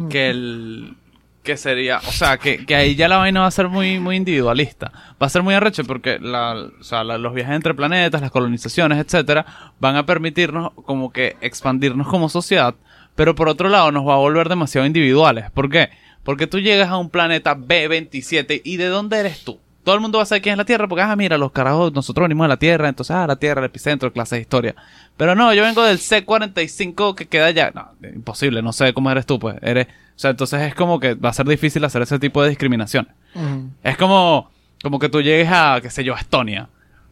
[0.09, 0.95] que el.
[1.43, 1.97] Que sería.
[2.07, 4.91] O sea, que, que ahí ya la vaina va a ser muy, muy individualista.
[5.21, 8.29] Va a ser muy arrecho porque la, o sea, la- los viajes entre planetas, las
[8.29, 9.45] colonizaciones, etcétera,
[9.79, 12.75] van a permitirnos como que expandirnos como sociedad.
[13.15, 15.49] Pero por otro lado, nos va a volver demasiado individuales.
[15.51, 15.89] ¿Por qué?
[16.23, 19.59] Porque tú llegas a un planeta B27 y ¿de dónde eres tú?
[19.83, 21.91] Todo el mundo va a saber quién es la Tierra porque, ah, mira, los carajos,
[21.93, 24.75] nosotros venimos de la Tierra, entonces, ah, la Tierra, el epicentro, clase de historia.
[25.17, 27.71] Pero no, yo vengo del C45 que queda allá.
[27.73, 29.55] No, imposible, no sé cómo eres tú, pues.
[29.61, 29.89] Eres, o
[30.21, 33.09] sea, entonces es como que va a ser difícil hacer ese tipo de discriminación.
[33.35, 33.69] Ujú.
[33.83, 34.51] Es como,
[34.83, 36.69] como que tú llegues a, qué sé yo, a Estonia.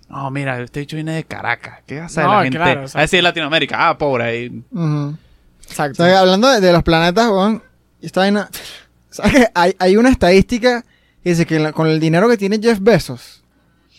[0.08, 1.79] No, mira, este dicho viene de Caracas.
[1.86, 2.58] ¿Qué hace No, la gente?
[2.58, 3.89] claro, o sea- a decir Latinoamérica.
[3.89, 4.63] Ah, pobre ahí.
[4.71, 5.15] Ujú.
[5.63, 6.01] Exacto.
[6.03, 7.63] O sea, hablando de, de los planetas, weón,
[8.01, 8.49] esta vaina.
[9.12, 9.47] ¿Sabes qué?
[9.55, 10.88] Hay, hay una estadística que
[11.23, 13.43] dice que la- con el dinero que tiene Jeff Bezos,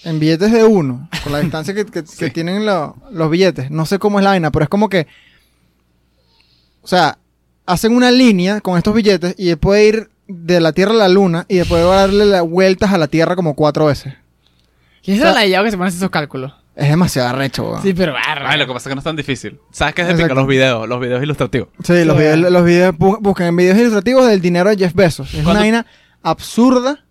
[0.05, 2.31] en billetes de uno, con la distancia que, que- que Sí.
[2.31, 5.07] tienen lo- los billetes, no sé cómo es la vaina, pero es como que.
[6.83, 7.19] O sea,
[7.67, 11.09] hacen una línea con estos billetes y él puede ir de la Tierra a la
[11.09, 14.15] Luna y después va a darle las vueltas a la Tierra como cuatro veces.
[15.03, 16.53] ¿Quién es o sea- el ladillado que se pone a hacer esos cálculos?
[16.77, 17.83] Es demasiado arrecho, weón.
[17.83, 18.15] Sí, pero...
[18.15, 18.51] barra.
[18.51, 19.59] Ay, lo que pasa es que no es tan difícil.
[19.71, 20.33] ¿Sabes qué es de pica?
[20.35, 21.69] Los videos, los videos ilustrativos.
[21.85, 25.29] Sí, los videos, los videos busquen videos ilustrativos del dinero de Jeff Bezos.
[25.29, 25.87] Es una ¿Cuándo- vaina
[26.23, 27.05] absurda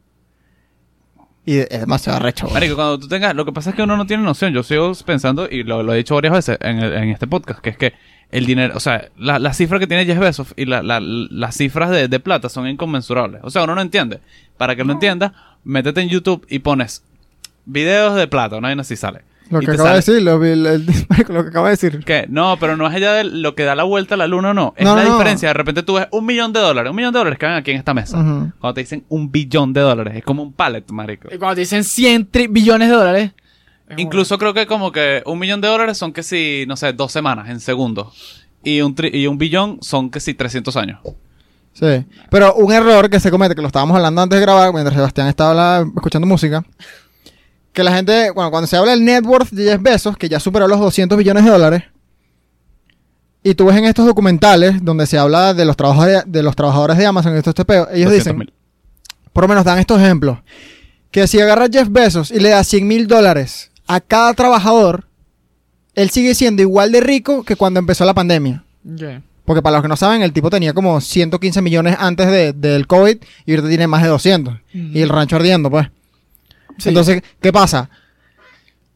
[1.45, 2.54] y es demasiado weón.
[2.54, 3.34] Marico, cuando tú tengas...
[3.36, 4.54] Lo que pasa es que uno no tiene noción.
[4.54, 7.93] Yo sigo pensando, y lo, he dicho varias veces en, este podcast, que es que
[8.32, 8.73] el dinero...
[8.75, 12.19] O sea, la, la cifra que tiene Jeff Bezos y la- la- las cifras de,
[12.19, 13.41] plata son inconmensurables.
[13.43, 14.19] O sea, uno no entiende.
[14.58, 17.04] Para que lo entienda, métete en YouTube y pones
[17.65, 18.58] videos de plata.
[18.58, 19.21] Una vaina así sale.
[19.49, 20.85] Lo que acaba de decir, lo, vi- el- el-
[21.29, 22.03] lo que acaba de decir.
[22.05, 22.25] ¿Qué?
[22.29, 24.53] No, pero no es allá de lo que da la vuelta a la luna o
[24.53, 24.73] no.
[24.77, 25.47] Es No, la no, diferencia.
[25.49, 26.89] De repente tú ves un millón de dólares.
[26.91, 28.17] Un millón de dólares que ven aquí en esta mesa.
[28.17, 30.15] Cuando te dicen un billón de dólares.
[30.17, 31.29] Es como un pallet, marico.
[31.33, 33.31] Y cuando te dicen 100 tri- billones de dólares...
[33.97, 37.12] Incluso creo que como que un millón de dólares son que si, no sé, dos
[37.12, 38.45] semanas en segundos.
[38.63, 40.99] Y un, tri- y un billón son que si 300 años.
[41.73, 42.05] Sí.
[42.29, 45.27] Pero un error que se comete, que lo estábamos hablando antes de grabar, mientras Sebastián
[45.27, 46.63] estaba escuchando música,
[47.73, 50.39] que la gente, bueno, cuando se habla del net worth de Jeff Bezos, que ya
[50.39, 51.84] superó los 200 billones de dólares,
[53.43, 56.97] y tú ves en estos documentales donde se habla de los trabajadores de, los trabajadores
[56.97, 58.53] de Amazon este peo, ellos 200 dicen, mil.
[59.32, 60.39] por lo menos dan estos ejemplos,
[61.12, 65.08] que si agarra Jeff Bezos y le da 100 mil dólares a cada trabajador,
[65.95, 68.63] él sigue siendo igual de rico que cuando empezó la pandemia.
[69.45, 72.86] Porque para los que no saben, el tipo tenía como 115 millones antes de- del
[72.86, 74.55] COVID y ahorita tiene más de 200.
[74.73, 75.88] Y el rancho ardiendo, pues.
[76.80, 76.89] Sí.
[76.89, 77.89] Entonces, ¿qué pasa?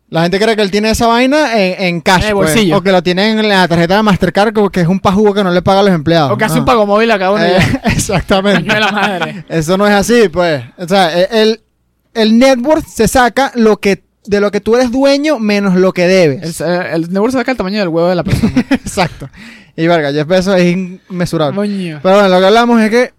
[0.09, 2.91] La gente cree que él tiene esa vaina en, en cash, En pues, o que
[2.91, 5.79] lo tiene en la tarjeta de Mastercard, que es un pajugo que no le paga
[5.79, 6.31] a los empleados.
[6.31, 7.43] O que hace un pago móvil a cada uno.
[7.43, 8.79] Eh, exactamente.
[8.79, 9.43] La madre.
[9.49, 10.63] Eso no es así, pues.
[10.77, 11.61] O sea, e- el,
[12.13, 15.93] el net worth se saca lo que, de lo que tú eres dueño menos lo
[15.93, 16.61] que debes.
[16.61, 16.67] El,
[17.03, 18.53] el negocio saca el tamaño del huevo de la persona.
[18.69, 19.29] Exacto.
[19.75, 20.77] Y verga, Jeff Bezos es
[21.09, 21.55] inmesurable.
[21.55, 21.99] Coño.
[22.03, 23.13] Pero bueno, lo que hablamos es que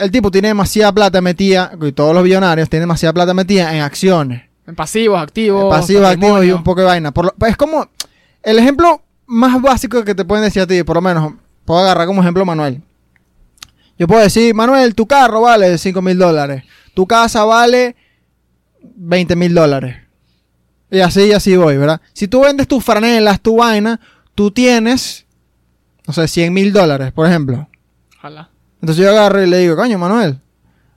[0.00, 3.82] el tipo tiene demasiada plata metida, y todos los billonarios tienen demasiada plata metida en
[3.82, 5.70] acciones, En pasivos, activos.
[5.70, 7.12] pasivos, activos y un poco de vaina.
[7.12, 7.88] Por lo- es como
[8.42, 11.34] el ejemplo más básico que te pueden decir a ti, por lo menos,
[11.64, 12.82] puedo agarrar como ejemplo Manuel.
[13.98, 17.94] Yo puedo decir, Manuel, tu carro vale 5 mil dólares, tu casa vale
[18.82, 19.96] 20 mil dólares.
[20.90, 22.00] Y así y así voy, ¿verdad?
[22.12, 24.00] Si tú vendes tus franelas, tu vaina,
[24.34, 25.26] tú tienes,
[26.06, 27.68] no sé, 100 mil dólares, por ejemplo.
[28.18, 28.48] Ojalá.
[28.80, 30.38] Entonces yo agarro y le digo, coño, Manuel,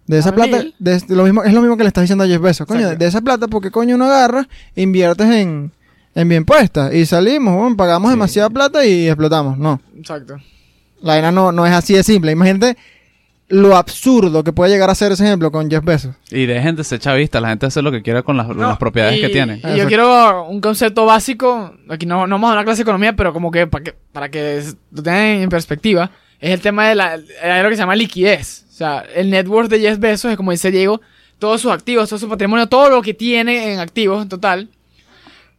[0.08, 2.28] de esa plata, de, de lo mismo, es lo mismo que le estás diciendo a
[2.28, 5.72] Jeff Bezos, coño, de esa plata, porque coño uno agarra, inviertes en,
[6.16, 8.16] en bien puesta y salimos, bueno, pagamos Sí.
[8.16, 9.58] demasiada plata y explotamos.
[9.58, 10.38] No, Exacto.
[11.02, 12.32] la vaina no, no es así de simple.
[12.32, 12.78] Imagínate
[13.50, 16.16] lo absurdo que puede llegar a ser ese ejemplo con Jeff Bezos.
[16.32, 17.42] Y dejen de ser chavistas.
[17.42, 19.62] La gente hace lo que quiera con las, No, las propiedades y- que tienen.
[19.64, 21.74] Y yo quiero un concepto básico.
[21.90, 23.94] Aquí no, no vamos a dar una clase de economía, pero como que para que,
[24.12, 26.10] para que lo tengan en perspectiva,
[26.44, 28.66] es el tema de la, lo que se llama liquidez.
[28.70, 31.00] O sea, el net worth de Jeff Bezos es como dice Diego,
[31.40, 34.68] todos sus activos, todo su patrimonio, todo lo que tiene en activos en total,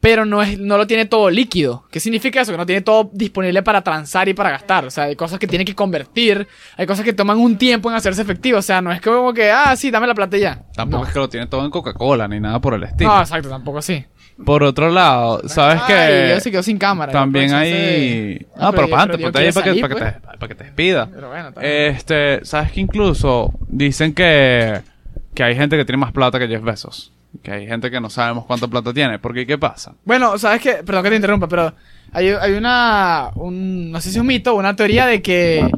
[0.00, 1.86] pero no, es, no lo tiene todo líquido.
[1.90, 2.52] ¿Qué significa eso?
[2.52, 4.84] Que no tiene todo disponible para transar y para gastar.
[4.84, 7.96] O sea, hay cosas que tiene que convertir, hay cosas que toman un tiempo en
[7.96, 8.58] hacerse efectivo.
[8.58, 10.66] O sea, no es como que, ah, sí, dame la plata y ya.
[10.74, 11.08] Tampoco no.
[11.08, 13.08] es que lo tiene todo en Coca-Cola ni nada por el estilo.
[13.08, 14.04] No, exacto, tampoco así.
[14.44, 17.12] Por otro lado, ¿sabes Ay, que Dios se quedó sin cámara.
[17.12, 18.38] También hay...
[18.40, 20.12] entonces- No, pero yo- para yo ponte ahí para que, salir, para, que pues.
[20.14, 21.08] te, para que te despida.
[21.14, 21.50] Pero bueno.
[21.60, 24.80] Este, ¿sabes que incluso dicen que
[25.34, 27.12] que hay gente que tiene más plata que Jeff Bezos.
[27.42, 29.18] Que hay gente que no sabemos cuánta plata tiene.
[29.18, 29.92] Porque, ¿qué pasa?
[30.04, 30.74] Bueno, ¿sabes qué?
[30.86, 31.72] Perdón que te interrumpa, pero
[32.12, 35.68] hay, hay una, un, no sé si es un mito una teoría de que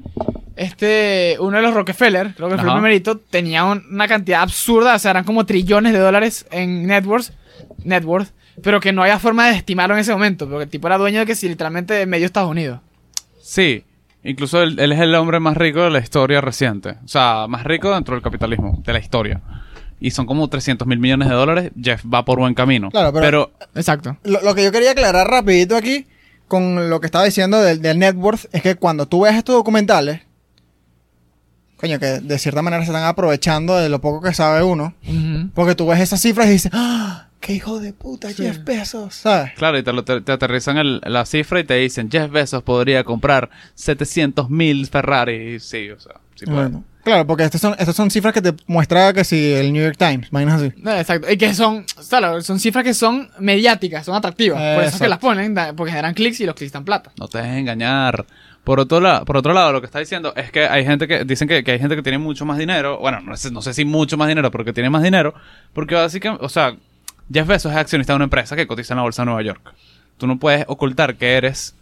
[0.57, 4.95] este, uno de los Rockefeller, creo que fue el primerito, tenía un- una cantidad absurda,
[4.95, 7.31] o sea, eran como trillones de dólares en net worth,
[7.85, 8.29] net worth,
[8.63, 11.21] pero que no había forma de estimarlo en ese momento, porque el tipo era dueño
[11.21, 12.81] de que si literalmente de medio Estados Unidos.
[13.43, 13.85] Sí.
[14.25, 16.97] Incluso él, él es el hombre más rico de la historia reciente.
[17.05, 19.41] O sea, más rico dentro del capitalismo, de la historia.
[20.01, 21.71] Y son como 300 mil millones de dólares.
[21.81, 22.91] Jeff va por buen camino.
[22.91, 24.17] Claro, pero- Exacto.
[24.25, 26.07] Lo, lo que yo quería aclarar rapidito aquí
[26.49, 29.55] con lo que estaba diciendo del, del net worth es que cuando tú ves estos
[29.55, 30.23] documentales,
[31.77, 34.95] coño, que de cierta manera se están aprovechando de lo poco que sabe uno,
[35.55, 37.26] porque tú ves esas cifras y dices, ¡ah!
[37.47, 39.14] ¡Qué hijo de puta, Jeff Bezos!
[39.14, 39.53] ¿Sabes?
[39.57, 42.64] Claro, y te, lo- te- te aterrizan el- la cifra y te dicen, Jeff Bezos
[42.64, 45.61] podría comprar 700 mil Ferrari.
[45.61, 46.59] Sí, o sea, sí puede.
[46.62, 49.80] Bueno, claro, porque estas son, estas son cifras que te muestra que si el New
[49.80, 50.72] York Times, imaginas así.
[50.99, 51.30] Exacto.
[51.30, 54.59] Y que son, claro, son cifras que son mediáticas, son atractivas.
[54.74, 57.12] Por eso es que las ponen, porque generan clics y los clics dan plata.
[57.16, 58.26] No te dejes engañar.
[58.64, 61.24] Por otro, lado, por otro lado, lo que está diciendo es que hay gente que
[61.24, 62.99] dicen que, que hay gente que tiene mucho más dinero.
[62.99, 65.32] Bueno, no sé, no sé si mucho más dinero, pero que tiene más dinero.
[65.72, 66.74] Porque básicamente, o sea,
[67.33, 69.74] Jeff Bezos es accionista de una empresa que cotiza en la bolsa de Nueva York.
[70.16, 71.74] Tú no puedes ocultar que eres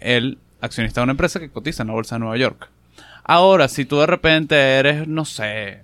[0.00, 2.68] el accionista de una empresa que cotiza en la bolsa de Nueva York.
[3.24, 5.82] Ahora, si tú de repente eres, no sé,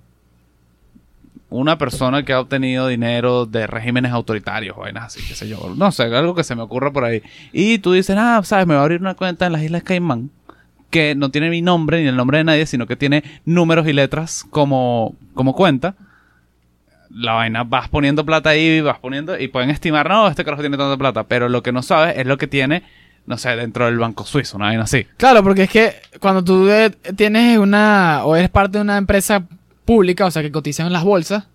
[1.49, 5.73] una persona que ha obtenido dinero de regímenes autoritarios o vainas así, qué sé yo,
[5.75, 7.23] no sé, algo que se me ocurra por ahí.
[7.53, 10.29] Y tú dices, ah, sabes, me voy a abrir una cuenta en las Islas Caimán
[10.89, 13.93] que no tiene mi nombre ni el nombre de nadie, sino que tiene números y
[13.93, 15.95] letras como, como cuenta.
[17.09, 20.77] La vaina, vas poniendo plata ahí, vas poniendo, y pueden estimar, no, este carajo tiene
[20.77, 22.83] tanta plata, pero lo que no sabes es lo que tiene,
[23.25, 25.05] no sé, dentro del banco suizo, una vaina así.
[25.17, 29.43] Claro, porque es que cuando tú eh, tienes una, o eres parte de una empresa
[29.85, 31.47] pública, o sea, que cotiza en las bolsas,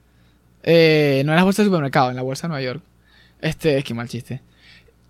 [0.65, 2.83] eh, no en las bolsas de supermercado, en la bolsa de Nueva York.
[3.41, 4.41] Este, es que mal chiste.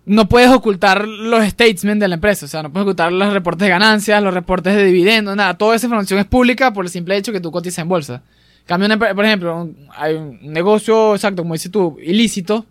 [0.05, 3.65] No puedes ocultar los statements de la empresa, o sea, no puedes ocultar los reportes
[3.65, 5.55] de ganancias, los reportes de dividendos, nada.
[5.55, 8.21] Toda esa información es pública por el simple hecho que tú cotizas en bolsa.
[8.65, 12.65] Cambio, una por ejemplo, un- hay un negocio, exacto, como dices tú, ilícito,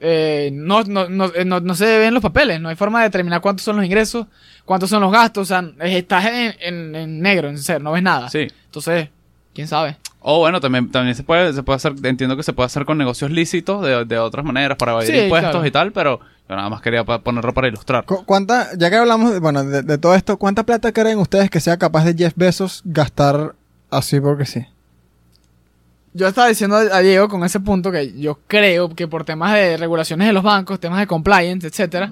[0.00, 3.06] eh, no, no, no, eh, no, no se ven los papeles, no hay forma de
[3.06, 4.26] determinar cuántos son los ingresos,
[4.64, 8.02] cuántos son los gastos, o sea, estás en, en- en negro, en cero, no ves
[8.02, 8.28] nada.
[8.30, 8.46] Sí.
[8.66, 9.08] Entonces,
[9.54, 9.96] quién sabe.
[10.20, 12.96] O bueno, también, también se puede, se puede hacer, entiendo que se puede hacer con
[12.98, 15.66] negocios lícitos de, de otras maneras para evadir Sí, impuestos claro.
[15.66, 18.04] y tal, pero yo nada más quería ponerlo para ilustrar.
[18.04, 21.50] Cu- ¿Cuánta, ya que hablamos de, bueno, de, de todo esto, ¿cuánta plata creen ustedes
[21.50, 23.54] que sea capaz de Jeff Bezos gastar
[23.90, 24.66] así porque sí?
[26.14, 29.76] Yo estaba diciendo a Diego con ese punto que yo creo que por temas de
[29.76, 32.10] regulaciones de los bancos, temas de compliance, etcétera,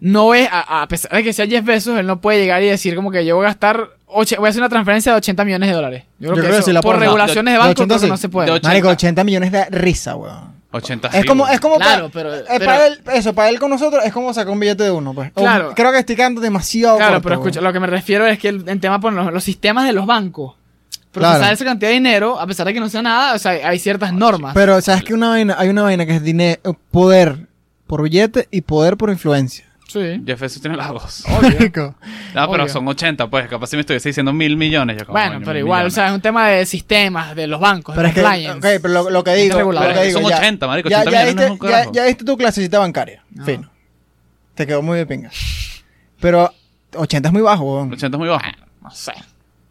[0.00, 2.66] no es, a, a pesar de que sea Jeff Bezos, él no puede llegar y
[2.66, 5.44] decir como que yo voy a gastar, och- voy a hacer una transferencia de 80
[5.44, 6.02] millones de dólares.
[6.18, 7.86] Yo creo Yo que, creo que eso, sí la por regulaciones de de banco 80
[7.94, 8.10] creo que sí.
[8.10, 8.46] no se puede.
[8.46, 8.68] De 80.
[8.68, 10.54] Marico, 80 millones de risa, weón.
[10.72, 13.60] 80 Es como, es como Claro, para, pero- eh, pero- para él, eso, para él
[13.60, 15.30] con nosotros es como sacar un billete de uno, pues.
[15.34, 15.72] O- Claro.
[15.74, 17.48] creo que estoy quedando demasiado Claro, corto, pero weón.
[17.48, 19.92] escucha, lo que me refiero es que el, en tema por los, los sistemas de
[19.92, 20.54] los bancos,
[21.14, 21.54] procesar Claro.
[21.54, 24.12] esa cantidad de dinero, a pesar de que no sea nada, o sea, hay ciertas
[24.12, 24.52] normas.
[24.54, 25.54] Pero, ¿sabes que una vaina?
[25.58, 26.60] Hay una vaina que es dinero,
[26.90, 27.46] poder
[27.86, 29.64] por billete y poder por influencia.
[29.88, 30.22] sí.
[30.26, 31.24] Jeff Bezos tiene las dos.
[31.42, 31.94] Marico.
[32.34, 32.68] No, pero Obvio.
[32.72, 33.46] son 80, pues.
[33.48, 34.96] Capaz si me estuviese diciendo mil millones.
[34.98, 35.92] Yo como, Bueno, pero igual, millones.
[35.92, 38.82] o sea, es un tema de sistemas, de los bancos, Pero de es que, ok,
[38.82, 39.98] pero lo, lo que digo, lo reguladores.
[39.98, 42.04] que digo, Son ya- 80, marico, ya, 80 ya millones no es un viste, ya,
[42.06, 43.22] viste tu clasecita bancaria.
[43.30, 43.44] No.
[43.44, 43.70] Fino.
[44.56, 45.30] Te quedó muy de pinga.
[46.20, 46.52] Pero
[46.96, 47.92] 80 es muy bajo, weón.
[47.92, 48.44] 80 es muy bajo.
[48.82, 49.12] No sé.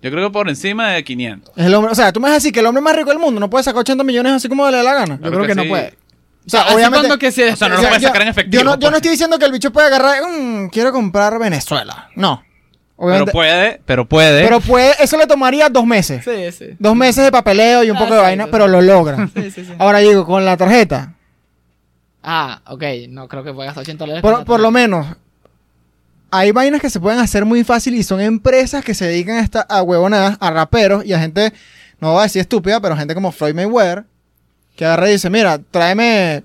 [0.04, 1.58] Yo creo que por encima de 500.
[1.58, 3.10] Es el hombre, o sea, tú me vas a decir que el hombre más rico
[3.10, 5.20] del mundo no puede sacar 80 millones así como le da la gana.
[5.24, 5.70] Yo creo que que, no sí.
[5.70, 5.97] puede.
[6.45, 7.08] O sea, Así obviamente.
[7.08, 8.62] cuando que se O sea, no lo o sea, puede yo- sacar en efectivo.
[8.62, 8.91] Yo no, yo pues.
[8.91, 12.10] no estoy diciendo que el bicho puede agarrar, "Mm, quiero comprar Venezuela.
[12.18, 12.43] No.
[12.95, 13.32] Pero Obviamente.
[13.32, 14.43] puede, pero puede.
[14.43, 16.24] Pero puede, eso le tomaría dos meses.
[16.24, 16.76] Sí, sí.
[16.80, 18.72] Dos meses de papeleo y un Ah, poco de vaina, sí, pero sí.
[18.72, 19.30] lo logra.
[19.36, 19.72] Sí, sí, sí.
[19.80, 21.14] Ahora digo, con la tarjeta,
[22.22, 22.84] Ah, ok.
[23.10, 24.43] No creo que pueda gastar 80 dólares.
[24.45, 25.08] por, lo menos,
[26.36, 29.41] hay vainas que se pueden hacer muy fácil y son empresas que se dedican a,
[29.41, 31.53] esta, a huevonadas, a raperos y a gente,
[31.99, 34.05] no voy a decir estúpida, pero gente como Floyd Mayweather,
[34.75, 36.43] que agarra y dice, mira, tráeme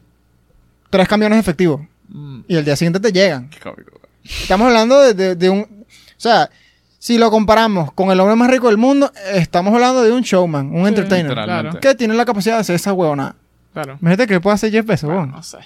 [0.90, 1.86] tres camiones de efectivo.
[2.08, 2.40] Mm.
[2.48, 3.48] Y el día siguiente te llegan.
[3.50, 4.12] Qué cómico, güey.
[4.42, 5.60] Estamos hablando de, de- de un...
[5.60, 6.50] O sea,
[6.98, 10.66] si lo comparamos con el hombre más rico del mundo, estamos hablando de un showman,
[10.74, 13.36] un Sí, entertainer, que tiene la capacidad de hacer esa huevona.
[13.72, 13.96] Claro.
[14.00, 15.58] Imagínate que puede hacer Jeff Bezos, Bueno, no sé.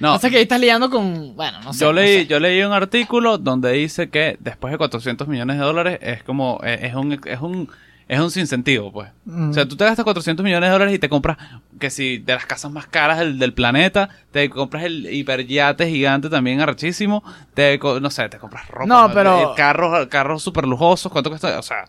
[0.00, 1.36] No, O sea que ahí estás liando con.
[1.36, 1.80] Bueno, no sé.
[1.80, 2.26] yo no leí, sé.
[2.26, 6.60] yo leí un artículo donde dice que después de 400 millones de dólares es como,
[6.64, 7.70] es, es un, es un,
[8.08, 9.10] es un sinsentido, pues.
[9.24, 9.50] Mm.
[9.50, 11.38] O sea, tú te gastas 400 millones de dólares y te compras,
[11.78, 16.28] que si de las casas más caras del, del planeta, te compras el hiperyate gigante
[16.28, 17.22] también arrechísimo,
[17.54, 18.86] te, no sé, te compras ropa.
[18.86, 21.56] No, pero- eh, Carros, carros súper lujosos, ¿cuánto cuesta?
[21.58, 21.84] O sea,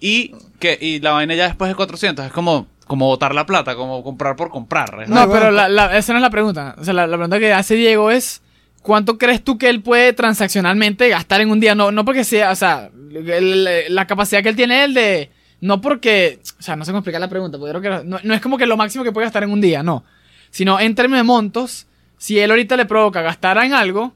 [0.00, 3.76] y que y la vaina ya después de 400 es como, como botar la plata,
[3.76, 5.08] como comprar por comprar.
[5.08, 6.74] No, pero la, la- esa no es la pregunta.
[6.78, 8.42] O sea, la, la pregunta que hace Diego es:
[8.82, 11.74] ¿cuánto crees tú que él puede transaccionalmente gastar en un día?
[11.76, 15.30] No, no porque sea, o sea, el- la capacidad que él tiene él de.
[15.60, 16.40] No porque.
[16.58, 18.58] O sea, no sé cómo explicar la pregunta, porque creo que no, no es como
[18.58, 20.04] que lo máximo que puede gastar en un día, no.
[20.50, 21.86] Sino en términos de montos,
[22.16, 24.12] si él ahorita le provoca gastar en algo,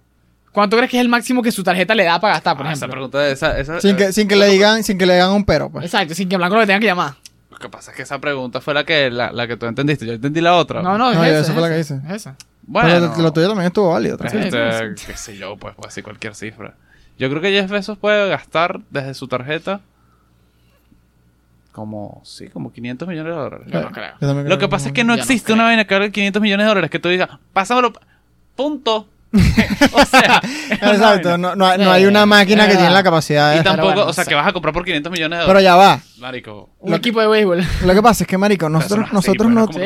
[0.53, 2.73] ¿cuánto crees que es el máximo que su tarjeta le da para gastar, por Ah,
[2.73, 3.11] esa ejemplo?
[3.11, 5.69] pregunta, esa, esa- Sin que, sin que le digan, sin que le digan un pero,
[5.69, 5.85] pues.
[5.85, 7.15] Exacto, sin que Blanco lo tenga que llamar.
[7.63, 10.05] Lo que pasa es que esa pregunta fue la que, la, la que tú entendiste.
[10.05, 10.83] Yo entendí la otra.
[10.83, 12.01] No, no, es No, esa, esa es fue la que hice.
[12.09, 12.35] es esa.
[12.63, 12.89] Bueno.
[12.89, 14.19] Pero lo, lo tuyo también estuvo válido.
[14.21, 16.75] Este, qué sé yo, pues puedo decir cualquier cifra.
[17.21, 19.81] Yo creo que Jeff Bezos puede gastar desde su tarjeta
[21.71, 23.67] como, sí, como 500 millones de dólares.
[23.71, 24.15] Yo no creo.
[24.21, 26.69] Yo Lo que pasa es que no existe una vaina que valga 500 millones de
[26.69, 27.93] dólares que tú digas, pásamelo,
[28.57, 29.07] punto.
[29.93, 33.59] o sea, Exacto, no, no, hay- no hay una máquina que tiene la capacidad Y
[33.59, 33.63] de...
[33.65, 35.65] tampoco, bueno, o sea, que vas a comprar por 500 millones de Pero dólares.
[35.65, 36.01] ya va.
[36.19, 36.71] Marico.
[36.79, 37.65] Un equipo de béisbol.
[37.87, 39.81] Lo que pasa es que, marico, nosotros, así, nosotros, no, Sí,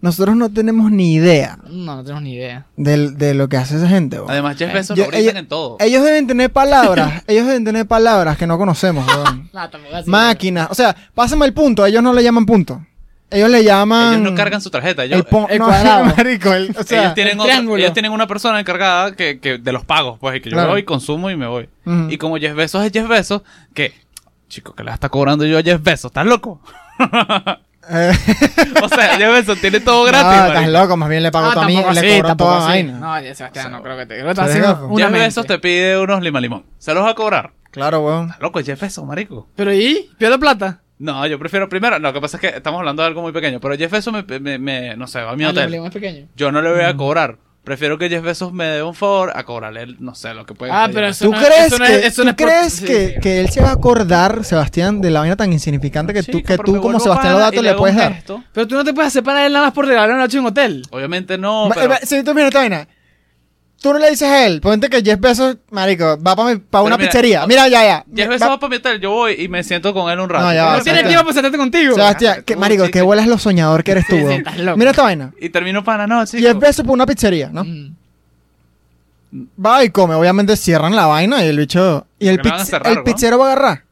[0.00, 2.66] nosotros no tenemos ni idea No, no tenemos ni idea.
[2.76, 4.18] de lo que hace esa gente.
[4.28, 5.76] Además, Jeff Eh, Bezos yo- en todo.
[5.80, 9.48] Ellos deben tener palabras, ellos deben tener palabras que no conocemos, weón.
[9.52, 9.96] No, tampoco.
[10.06, 12.84] Máquinas, o sea, pásame el punto, ellos no le llaman punto.
[13.30, 14.14] Ellos le llaman...
[14.20, 15.04] Ellos no cargan su tarjeta.
[15.04, 16.04] Ellos, el, pon- el no, cuadrado.
[16.16, 19.72] marico, el- o sea, ellos, tienen otra- ellos tienen una persona encargada que, que de
[19.72, 20.70] los pagos, pues, y que yo Claro.
[20.70, 21.68] voy, consumo y me voy.
[22.08, 23.42] Y como Jeff Bezos es Jeff Bezos,
[23.74, 23.92] que,
[24.48, 26.60] chico, que le está cobrando yo a Jeff Bezos, ¿estás loco?
[27.90, 28.12] eh,
[28.82, 30.40] o sea, Jeff Bezos tiene todo gratis.
[30.40, 32.92] no, estás loco, más bien le pago Ah, todo a mí, le cobro toda vaina.
[32.98, 34.16] No, ya Sebastián, no creo que te.
[34.22, 34.38] Jeff
[34.90, 35.18] mente.
[35.18, 36.64] Bezos te pide unos lima limón.
[36.78, 37.52] ¿Se los va a cobrar?
[37.70, 38.26] Claro, weón.
[38.26, 39.48] ¿Estás loco, Jeff Bezos, marico?
[39.54, 40.10] Pero ¿y?
[40.18, 40.80] ¿Pierde plata?
[40.98, 41.98] No, yo prefiero primero.
[41.98, 43.60] No, lo que pasa es que estamos hablando de algo muy pequeño.
[43.60, 45.80] Pero Jeff Bezos me, me- me- no sé, va a mi Ah, hotel.
[45.92, 46.26] pequeño.
[46.36, 47.36] Yo no le voy a cobrar.
[47.64, 50.72] Prefiero que Jeff Bezos me dé un favor a cobrarle, no sé, lo que puede
[50.72, 52.84] Ah, pero eso ¿Tú no- crees, eso no que, es- eso ¿tú no crees sí,
[52.86, 53.20] que, sí.
[53.20, 56.46] que él se va a acordar, Sebastián, de la vaina tan insignificante que tú, Chico,
[56.48, 58.22] que tú como Sebastián Lodato le hago puedes dar?
[58.54, 60.44] Pero tú no te puedes hacer para él nada más por regalar una noche en
[60.44, 60.82] un hotel.
[60.90, 61.92] Obviamente no, Ma- pero...
[61.94, 62.88] eh, Si tú miras esta vaina,
[63.80, 67.08] tú no le dices a él, ponte que Jeff Bezos, marico, va para una mira,
[67.08, 67.46] pizzería.
[67.46, 68.04] Mira, ya, ya.
[68.14, 70.46] Jeff Bezos va para mi hotel, yo voy y me siento con él un rato.
[70.46, 71.94] No, ya va, No tienes tiempo para sentarte contigo.
[71.94, 73.04] Sebastián, que, marico, sí, que sí.
[73.04, 74.38] vuelas lo soñador que eres tú, Sí, sí, weón.
[74.38, 74.78] estás loco.
[74.78, 75.32] Mira esta vaina.
[75.40, 76.42] Y termino para no, chico.
[76.42, 77.64] Jeff Bezos por una pizzería, ¿no?
[77.64, 77.94] Mm.
[79.64, 82.06] Va y come, obviamente cierran la vaina y el bicho...
[82.18, 83.04] Y el, cerrar, ¿no?
[83.04, 83.84] pizzero va a agarrar.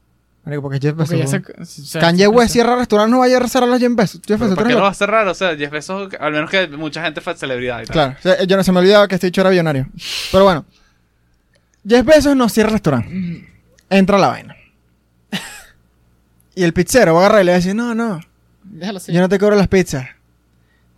[0.47, 1.09] Marico, porque Jeff Bezos...
[1.09, 1.65] Porque ya weón.
[1.65, 4.21] se- se- Kanye se- West se- cierra restaurantes, no vaya a cerrar los Jeff Bezos.
[4.25, 5.27] Jeff ¿Pero Bezos, tú ¿Para eres qué lo va a cerrar?
[5.27, 7.93] O sea, Jeff Bezos, al menos que mucha gente fue celebridad y tal.
[7.93, 9.87] Claro, o sea, yo no se me olvidaba que este dicho era billonario.
[10.31, 10.65] Pero bueno,
[11.87, 13.47] Jeff Bezos no cierra el restaurante.
[13.89, 14.55] Entra la vaina.
[16.55, 18.19] Y el pizzero va a agarrar y le va a decir, no, no,
[18.63, 19.11] Déjalo así.
[19.13, 20.07] yo no te cobro las pizzas.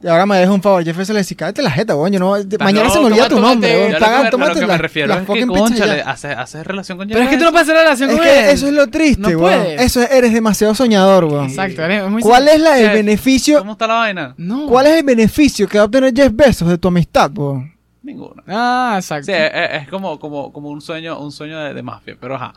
[0.01, 0.81] Y ahora me dejas un favor.
[0.83, 2.13] Jeff Bezos le dice, cállate la jeta, weón.
[2.13, 3.99] Yo no, mañana se me olvida tu nombre, weón.
[3.99, 5.93] Paga, tómate la- refiero las es que, fucking pizzas concha, ya.
[5.95, 6.01] le
[6.39, 8.39] hace, relación con Jeff Pero es que tú no puedes hacer relación Es con que
[8.39, 8.49] él.
[8.49, 9.39] eso es lo triste, No weón.
[9.61, 9.81] puedes.
[9.81, 11.45] Eso es- eres demasiado soñador, weón.
[11.49, 12.95] Exacto, eres muy ¿Cuál es la, el ¿Qué?
[12.95, 13.59] beneficio?
[13.59, 14.33] ¿Cómo está la vaina?
[14.37, 14.67] No.
[14.67, 17.73] ¿Cuál es el beneficio que va a obtener Jeff Bezos de tu amistad, weón?
[18.01, 18.41] Ninguna.
[18.47, 19.25] Ah, exacto.
[19.25, 22.15] Sí, es, como, como, como un sueño, un sueño de, de mafia.
[22.19, 22.53] Pero ajá.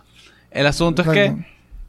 [0.51, 1.35] El asunto es que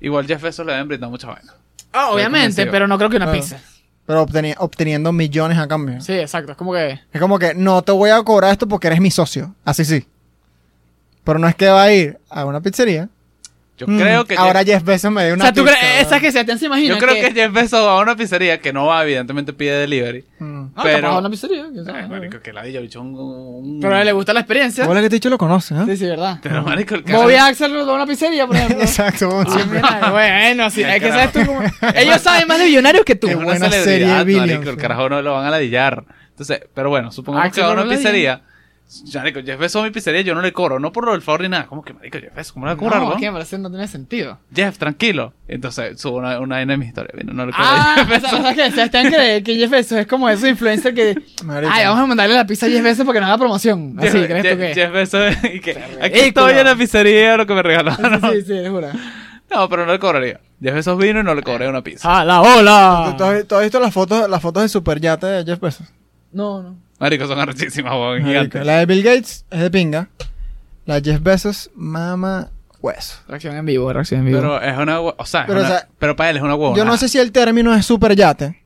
[0.02, 1.54] igual Jeff Bezos le deben brindar mucha vaina.
[1.94, 3.40] Ah, obviamente, pero no creo que una Claro.
[3.40, 3.60] pizza.
[4.06, 6.02] Pero obteni- obteniendo millones a cambio.
[6.02, 6.52] Sí, exacto.
[6.52, 7.00] Es como que.
[7.12, 9.56] Es como que no te voy a cobrar esto porque eres mi socio.
[9.64, 10.08] Así sí.
[11.24, 13.08] Pero no es que va a ir a una pizzería.
[13.86, 15.78] Yo Mm, creo que Ahora Jeff, Jeff Bezos me dio O una sea, tú pizza,
[15.80, 16.02] crees.
[16.02, 16.22] Esa weón.
[16.22, 16.94] que Sebastián se imagina.
[16.96, 20.24] yo creo que Jeff Bezos va a una pizzería que no va, evidentemente pide delivery.
[20.40, 20.46] Mm.
[20.76, 21.66] No, pero- capaz a una pizzería.
[21.86, 22.00] sabe.
[22.02, 24.88] Ay, marico, que ladilla, bicho, un, un- Pero a él le gusta la experiencia.
[24.88, 25.84] Hola que te he dicho lo conoces, ¿eh?
[25.88, 26.40] Sí, sí, verdad.
[26.42, 28.78] Pero, marico, el Bobby Axel lo da a una pizzería, por ejemplo.
[28.82, 29.44] Exacto,
[29.84, 31.62] Ah, bueno, sí, es que sabes tú cómo...
[31.96, 33.28] Ellos saben más de millonarios que tú.
[33.28, 36.04] Es una buena celebridad, marico, el carajo no lo van a ladillar.
[36.30, 38.42] Entonces, pero bueno, supongamos que va a una pizzería.
[39.16, 41.42] Marico, Jeff Bezos a mi pizzería, yo no le cobro, no por lo del favor
[41.42, 41.66] ni nada.
[41.66, 42.54] ¿Cómo que, marico, Jeff Bezos?
[42.54, 43.14] ¿Cómo le va a cobrar, No, no?
[43.16, 44.38] es que me parece que no tiene sentido.
[44.54, 45.34] Jeff, tranquilo.
[45.48, 47.10] Entonces, subo una, una vaina de mi historia.
[47.16, 48.34] Mira, no le cobro a Ah, Jeff Bezos.
[48.34, 51.16] o sea que Sebastián cree que Jeff Bezos es como esos influencers que...
[51.44, 51.72] Marico.
[51.74, 53.96] Ay, vamos a mandarle la pizza a Jeff Bezos porque nos haga promoción.
[53.98, 54.74] Así, Jeff, ¿crees Jeff- tú que?
[54.76, 55.82] Jeff Bezos y que aquí
[56.20, 56.48] ridículo.
[56.48, 58.22] estoy en la pizzería, lo que me regalaron.
[58.32, 58.90] Sí, sí, sí, juro.
[59.50, 60.40] No, pero no le cobraría.
[60.62, 62.20] Jeff Bezos vino y no le cobré una pizza.
[62.20, 63.16] ¡Ah, la hola!
[63.18, 65.88] ¿Tú, has- tú has visto las fotos, las fotos del superyate de Jeff Bezos?
[66.32, 66.83] No, no.
[67.00, 68.66] Marico, son arrechísimas, weón, Marico, gigantes.
[68.66, 70.10] La de Bill Gates es de pinga.
[70.86, 72.50] La de Jeff Bezos, mama
[72.82, 73.16] hueso.
[73.28, 74.40] Reacción en vivo, reacción en vivo.
[74.40, 75.00] Pero es una...
[75.00, 76.78] hue- O sea, es Pero, una- o sea, pero para él es una huevona.
[76.78, 78.62] Yo no sé si el término es superyate.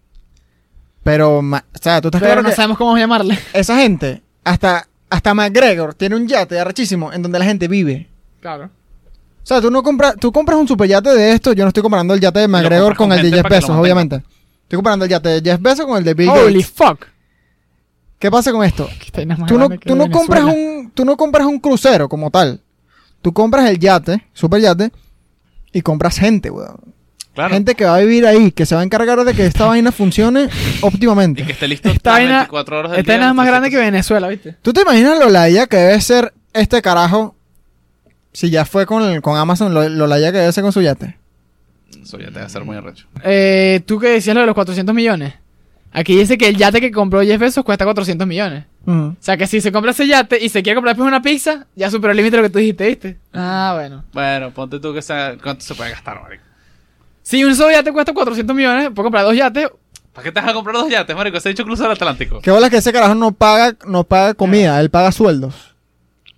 [1.04, 3.38] Pero, ma- o sea, tú estás Pero claro no que sabemos cómo llamarle.
[3.54, 8.08] esa gente, hasta, hasta McGregor, tiene un yate arrechísimo en donde la gente vive.
[8.42, 8.66] Claro.
[8.66, 11.54] O sea, tú no compras, tú compras un superyate de esto.
[11.54, 13.44] Yo no estoy comparando el yate de McGregor compras con, con el de gente Jeff
[13.44, 13.82] para que lo Bezos, mantenga.
[13.82, 14.16] obviamente.
[14.64, 16.72] Estoy comparando el yate de Jeff Bezos con el de Bill Holy Gates.
[16.72, 17.06] fuck.
[18.20, 18.90] ¿Qué pasa con esto?
[19.48, 22.62] Tú no, tú no compras un, tú no compras un crucero como tal.
[23.22, 24.92] Tú compras el yate, super yate,
[25.72, 26.78] y compras gente, weón.
[27.34, 27.54] Claro.
[27.54, 29.92] Gente que va a vivir ahí, que se va a encargar de que esta vaina
[29.92, 30.50] funcione
[30.82, 31.44] óptimamente.
[31.44, 33.20] Y que esté listo Esta las vaina, 24 horas del esta día.
[33.20, 33.80] vaina es más grande 300.
[33.86, 34.56] que Venezuela, ¿viste?
[34.64, 37.36] ¿Tú te imaginas lo ladilla que debe ser este carajo
[38.32, 41.18] si ya fue con, el- con Amazon, lo, que debe ser con su yate?
[42.02, 43.06] Eso ya te va a ser muy arrecho.
[43.24, 45.34] Eh, Tú que decías lo de los 400 millones.
[45.92, 48.66] Aquí dice que el yate que compró Jeff Bezos cuesta 400 millones.
[48.86, 51.68] O sea que si se compra ese yate y se quiere comprar después una pizza,
[51.76, 53.18] ya superó el límite de lo que tú dijiste, ¿viste?
[53.34, 54.06] Ah, bueno.
[54.14, 55.36] Bueno, ponte tú que sea...
[55.42, 56.44] ¿Cuánto se puede gastar, marico?
[57.22, 59.68] Si un solo yate cuesta 400 millones, puedo comprar dos yates.
[60.14, 61.40] ¿Para qué te vas a comprar dos yates, marico?
[61.42, 62.40] Se ha dicho cruzar el Atlántico.
[62.40, 65.76] Qué bola que ese carajo no paga, no paga comida, él paga sueldos.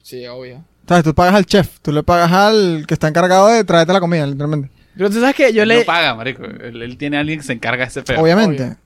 [0.02, 0.64] Sí, obvio.
[0.88, 1.04] ¿Sabes?
[1.04, 4.26] Tú pagas al chef, tú le pagas al que está encargado de traerte la comida,
[4.26, 4.72] literalmente.
[4.98, 5.80] Pero tú sabes que yo Él le...
[5.80, 6.44] No paga, marico.
[6.44, 8.20] Él, él tiene a alguien que se encarga de ese feo.
[8.20, 8.64] Obviamente.
[8.64, 8.78] obvio.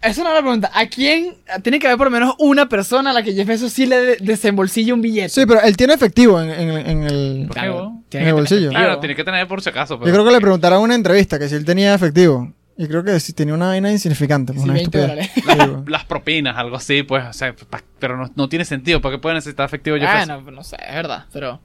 [0.00, 0.70] Es la pregunta.
[0.74, 3.72] ¿A quién tiene que haber por lo menos una persona a la que Jeff Bezos
[3.72, 5.28] sí le de- desembolsille un billete?
[5.30, 7.46] Sí, pero él tiene efectivo en, en- en el...
[7.48, 8.68] Bolsillo.
[8.70, 9.94] tener Claro, tiene que tener por si acaso.
[9.94, 12.52] Yo pero- creo que le preguntaron en una entrevista que si él tenía efectivo.
[12.76, 14.52] Y creo que si tenía una vaina insignificante.
[14.52, 15.32] pues, Sí, una 20 estupidez.
[15.34, 15.64] dólares.
[15.66, 15.84] Sí, güey.
[15.90, 19.00] Las propinas, algo así, pues, o sea, pa- pero no, no tiene sentido.
[19.00, 20.28] ¿Para qué puede necesitar efectivo Jeff Bezos?
[20.44, 21.60] Bueno, no sé, es verdad, pero...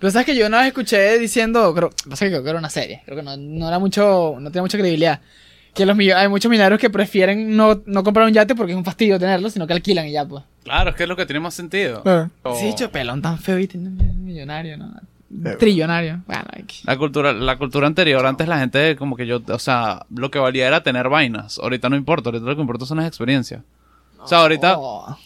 [0.00, 2.68] Pero sabes que yo una vez escuché diciendo, creo, pasa que creo que era una
[2.68, 5.20] serie, creo que no, no era mucho, no tenía mucha credibilidad,
[5.76, 8.84] que los hay muchos millonarios que prefieren no, no comprar un yate porque es un
[8.84, 10.42] fastidio tenerlo, sino que alquilan y ya pues.
[10.64, 12.02] Claro, es que es lo que tiene más sentido.
[12.02, 12.30] Claro.
[12.42, 14.92] O- Sí, hecho pelón tan feo y millonario, ¿no?
[15.44, 15.56] Eh.
[15.58, 16.22] Trillonario.
[16.26, 19.58] Bueno, hay que- La cultura, la cultura anterior, antes la gente como que yo, o
[19.58, 21.58] sea, lo que valía era tener vainas.
[21.58, 23.60] Ahorita no importa, ahorita lo que importa son las experiencias.
[24.18, 25.16] O sea, ahorita Oh.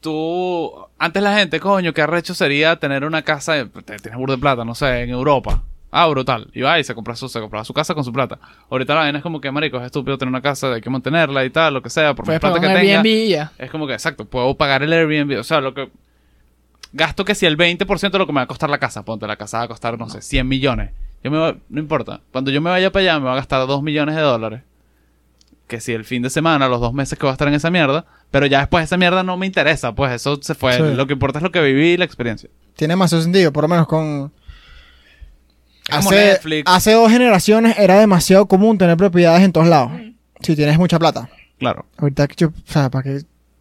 [0.00, 4.38] tú, antes la gente, coño, qué arrecho sería tener una casa, de- tienes burro de
[4.38, 5.62] plata, no sé, en Europa.
[5.96, 6.48] Ah, brutal.
[6.52, 8.36] Y va y se compra su, se compraba su casa con su plata.
[8.68, 11.44] Ahorita la vaina es como que, marico, es estúpido tener una casa, hay que mantenerla
[11.44, 13.00] y tal, lo que sea, por más Puedes plata que tenga.
[13.00, 13.52] Airbnb ya.
[13.58, 15.38] Es como que, exacto, puedo pagar el Airbnb.
[15.38, 15.88] O sea, lo que.
[16.92, 19.04] Gasto que si el 20% de lo que me va a costar la casa.
[19.04, 20.90] Ponte, la casa va a costar, no, sé, 100 millones.
[21.22, 22.20] Yo me voy- no importa.
[22.32, 24.62] Cuando yo me vaya para allá, me va a gastar 2 millones de dólares.
[25.68, 27.70] Que si el fin de semana, los dos meses que voy a estar en esa
[27.70, 28.04] mierda.
[28.32, 29.92] Pero ya después esa mierda no me interesa.
[29.94, 30.72] Pues eso se fue.
[30.74, 30.82] Sí.
[30.96, 32.50] Lo que importa es lo que viví y la experiencia.
[32.74, 34.32] Tiene demasiado sentido, por lo menos con...
[35.90, 36.62] Hace, Netflix.
[36.70, 39.92] hace dos generaciones era demasiado común tener propiedades en todos lados.
[40.40, 41.28] Si tienes mucha plata.
[41.58, 41.86] Claro.
[41.98, 43.20] Ahorita, yo, o sea, ¿para qué,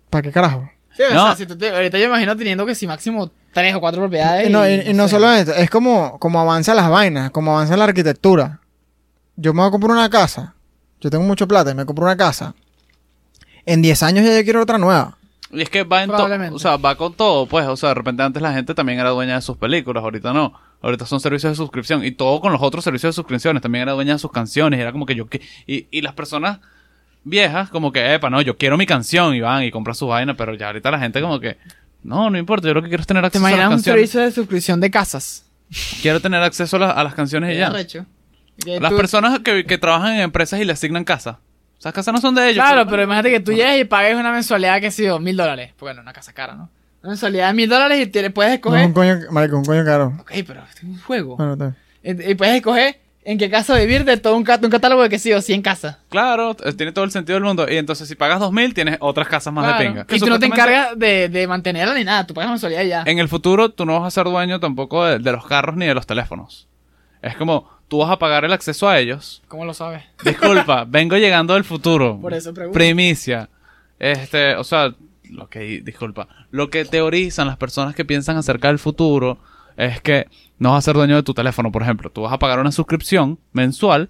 [0.09, 0.69] ¿para qué carajo?
[0.95, 1.25] Sí, o No.
[1.27, 4.47] sea, si tú te- ahorita yo imagino teniendo que si máximo tres o cuatro propiedades.
[4.47, 7.75] Y no, y, y no solo eso, es como, como avanzan las vainas, como avanza
[7.77, 8.59] la arquitectura.
[9.35, 10.55] Yo me voy a comprar una casa.
[11.01, 12.53] Yo tengo mucha plata y me compro una casa.
[13.65, 15.17] En 10 años ya yo quiero otra nueva.
[15.53, 16.27] Y es que va en todo.
[16.55, 17.67] O sea, va con todo, pues.
[17.67, 20.53] O sea, de repente antes la gente también era dueña de sus películas, ahorita no.
[20.81, 22.03] Ahorita son servicios de suscripción.
[22.03, 23.61] Y todo con los otros servicios de suscripciones.
[23.61, 24.79] También era dueña de sus canciones.
[24.79, 25.27] Y era como que yo.
[25.29, 26.59] que- Y, y las personas
[27.23, 29.33] viejas, como que, epa, no, yo quiero mi canción.
[29.35, 30.35] Y van y compran su vaina.
[30.35, 31.57] Pero ya ahorita la gente, como que.
[32.03, 32.67] No, no importa.
[32.67, 33.99] Yo lo que quiero es tener ¿Te acceso a las imaginas un canciones.
[34.09, 35.45] servicio de suscripción de casas?
[36.01, 37.69] Quiero tener acceso a, la- a las canciones y ya.
[38.81, 41.39] Las personas que, que trabajan en empresas y le asignan casa.
[41.79, 42.63] Esas casas no son de ellos.
[42.65, 45.71] Claro, pero imagínate que tú llegues y pagues una mensualidad que ha sido mil dólares.
[45.79, 46.69] Bueno, una casa cara, ¿no?
[47.01, 48.79] Una mensualidad de mil dólares y te le puedes No escoger.
[48.81, 50.13] es un coño, marico, un coño caro.
[50.21, 51.35] Ok, pero es un juego.
[51.35, 52.21] Bueno, está bien.
[52.27, 55.09] Y y puedes escoger en qué casa vivir de todo un, cat- un catálogo de
[55.09, 55.97] que sí o 100 casas.
[56.09, 57.65] Claro, tiene todo el sentido del mundo.
[57.69, 59.79] Y entonces, si pagas 2000, tienes otras casas más Claro.
[59.79, 60.05] de pinga.
[60.09, 62.25] Y tú no te encargas de, de mantenerla ni nada.
[62.27, 63.03] Tú pagas mensualidad y ya.
[63.05, 65.85] En el futuro, tú no vas a ser dueño tampoco de, de los carros ni
[65.85, 66.67] de los teléfonos.
[67.21, 69.43] Es como, tú vas a pagar el acceso a ellos.
[69.47, 70.01] ¿Cómo lo sabes?
[70.25, 72.17] Disculpa, vengo llegando del futuro.
[72.19, 72.73] Por eso pregunto.
[72.73, 73.51] Primicia.
[73.99, 74.95] Este, o sea,
[75.29, 79.37] lo que, disculpa, lo que teorizan las personas que piensan acerca del futuro
[79.77, 80.25] es que
[80.57, 82.09] no vas a ser dueño de tu teléfono, por ejemplo.
[82.09, 84.09] Tú vas a pagar una suscripción mensual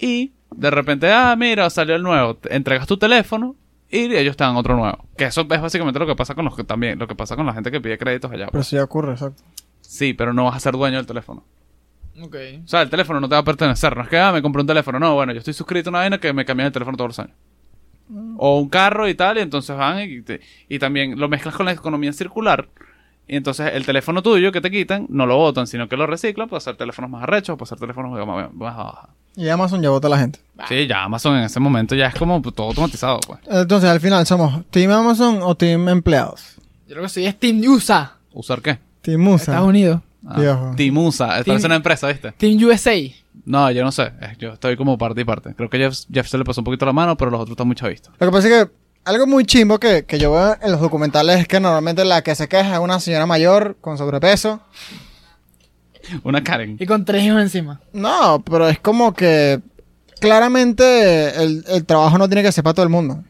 [0.00, 2.36] y de repente, ah, mira, salió el nuevo.
[2.36, 3.56] Te- Entregas tu teléfono
[3.90, 5.04] y ellos te dan otro nuevo.
[5.16, 7.46] Que eso es básicamente lo que pasa con los que también, lo que pasa con
[7.46, 8.46] la gente que pide créditos allá.
[8.52, 9.42] Pero sí ocurre, exacto.
[9.80, 11.42] Sí, pero no vas a ser dueño del teléfono.
[12.22, 12.36] Ok.
[12.64, 13.96] O sea, el teléfono no te va a pertenecer.
[13.96, 14.98] No es que, ah, me compré un teléfono.
[14.98, 17.18] No, bueno, yo estoy suscrito a una vaina que me cambian el teléfono todos los
[17.20, 17.36] años.
[18.38, 21.66] O un carro y tal, y entonces van y, te- y también lo mezclas con
[21.66, 22.68] la economía circular.
[23.26, 26.48] Y entonces el teléfono tuyo que te quitan, no lo botan, sino que lo reciclan
[26.48, 29.08] para hacer teléfonos más arrechos, para hacer teléfonos gama más baja.
[29.36, 30.40] Y Amazon ya vota a la gente.
[30.68, 33.40] Sí, ya Amazon en ese momento ya es como pues, todo automatizado, pues.
[33.50, 36.56] Entonces, al final, ¿somos Team Amazon o Team empleados?
[36.88, 38.16] Yo creo que soy Steam USA.
[38.32, 38.78] ¿Usar qué?
[39.02, 39.52] Team USA.
[39.52, 40.00] Estados Unidos.
[40.26, 40.72] Ah, Viejo.
[40.76, 42.32] Timusa, parece una empresa, ¿viste?
[42.32, 42.94] Team USA.
[43.44, 44.12] No, yo no sé.
[44.20, 45.54] eh, Yo estoy como parte y parte.
[45.54, 47.66] Creo que Jeff, Jeff se le pasó un poquito la mano, pero los otros están
[47.66, 48.12] muy chavistas.
[48.18, 48.70] Lo que pasa es que
[49.04, 52.34] algo muy chimbo que, que yo veo en los documentales es que normalmente la que
[52.34, 54.60] se queja es una señora mayor con sobrepeso.
[56.24, 56.76] Una Karen.
[56.80, 57.80] Y con tres hijos encima.
[57.92, 59.60] No, pero es como que
[60.20, 63.22] claramente el, el trabajo no tiene que ser para todo el mundo.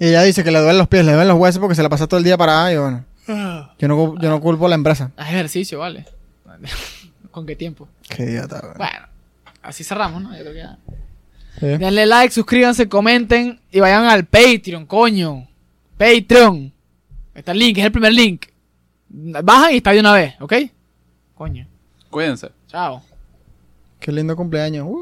[0.00, 1.88] Y ella dice que le duelen los pies, le duelen los huesos porque se la
[1.88, 3.04] pasa todo el día parada y bueno.
[3.78, 5.12] Yo no, yo no culpo a la empresa.
[5.16, 6.06] Haz ejercicio, vale.
[7.30, 7.88] ¿Con qué tiempo?
[8.08, 8.74] Qué idiota, güey.
[8.76, 9.06] Bueno.
[9.62, 10.36] así cerramos, ¿no?
[10.36, 10.78] Yo creo que ya.
[11.60, 11.66] Sí.
[11.66, 15.46] Denle like, suscríbanse, comenten y vayan al Patreon, coño.
[15.96, 16.72] Patreon.
[17.34, 18.46] Está el link, es el primer link.
[19.08, 20.54] Bajan y está de una vez, ¿ok?
[21.34, 21.66] Coño.
[22.10, 22.50] Cuídense.
[22.66, 23.02] Chao.
[24.00, 24.86] Qué lindo cumpleaños.
[24.88, 24.98] Uh.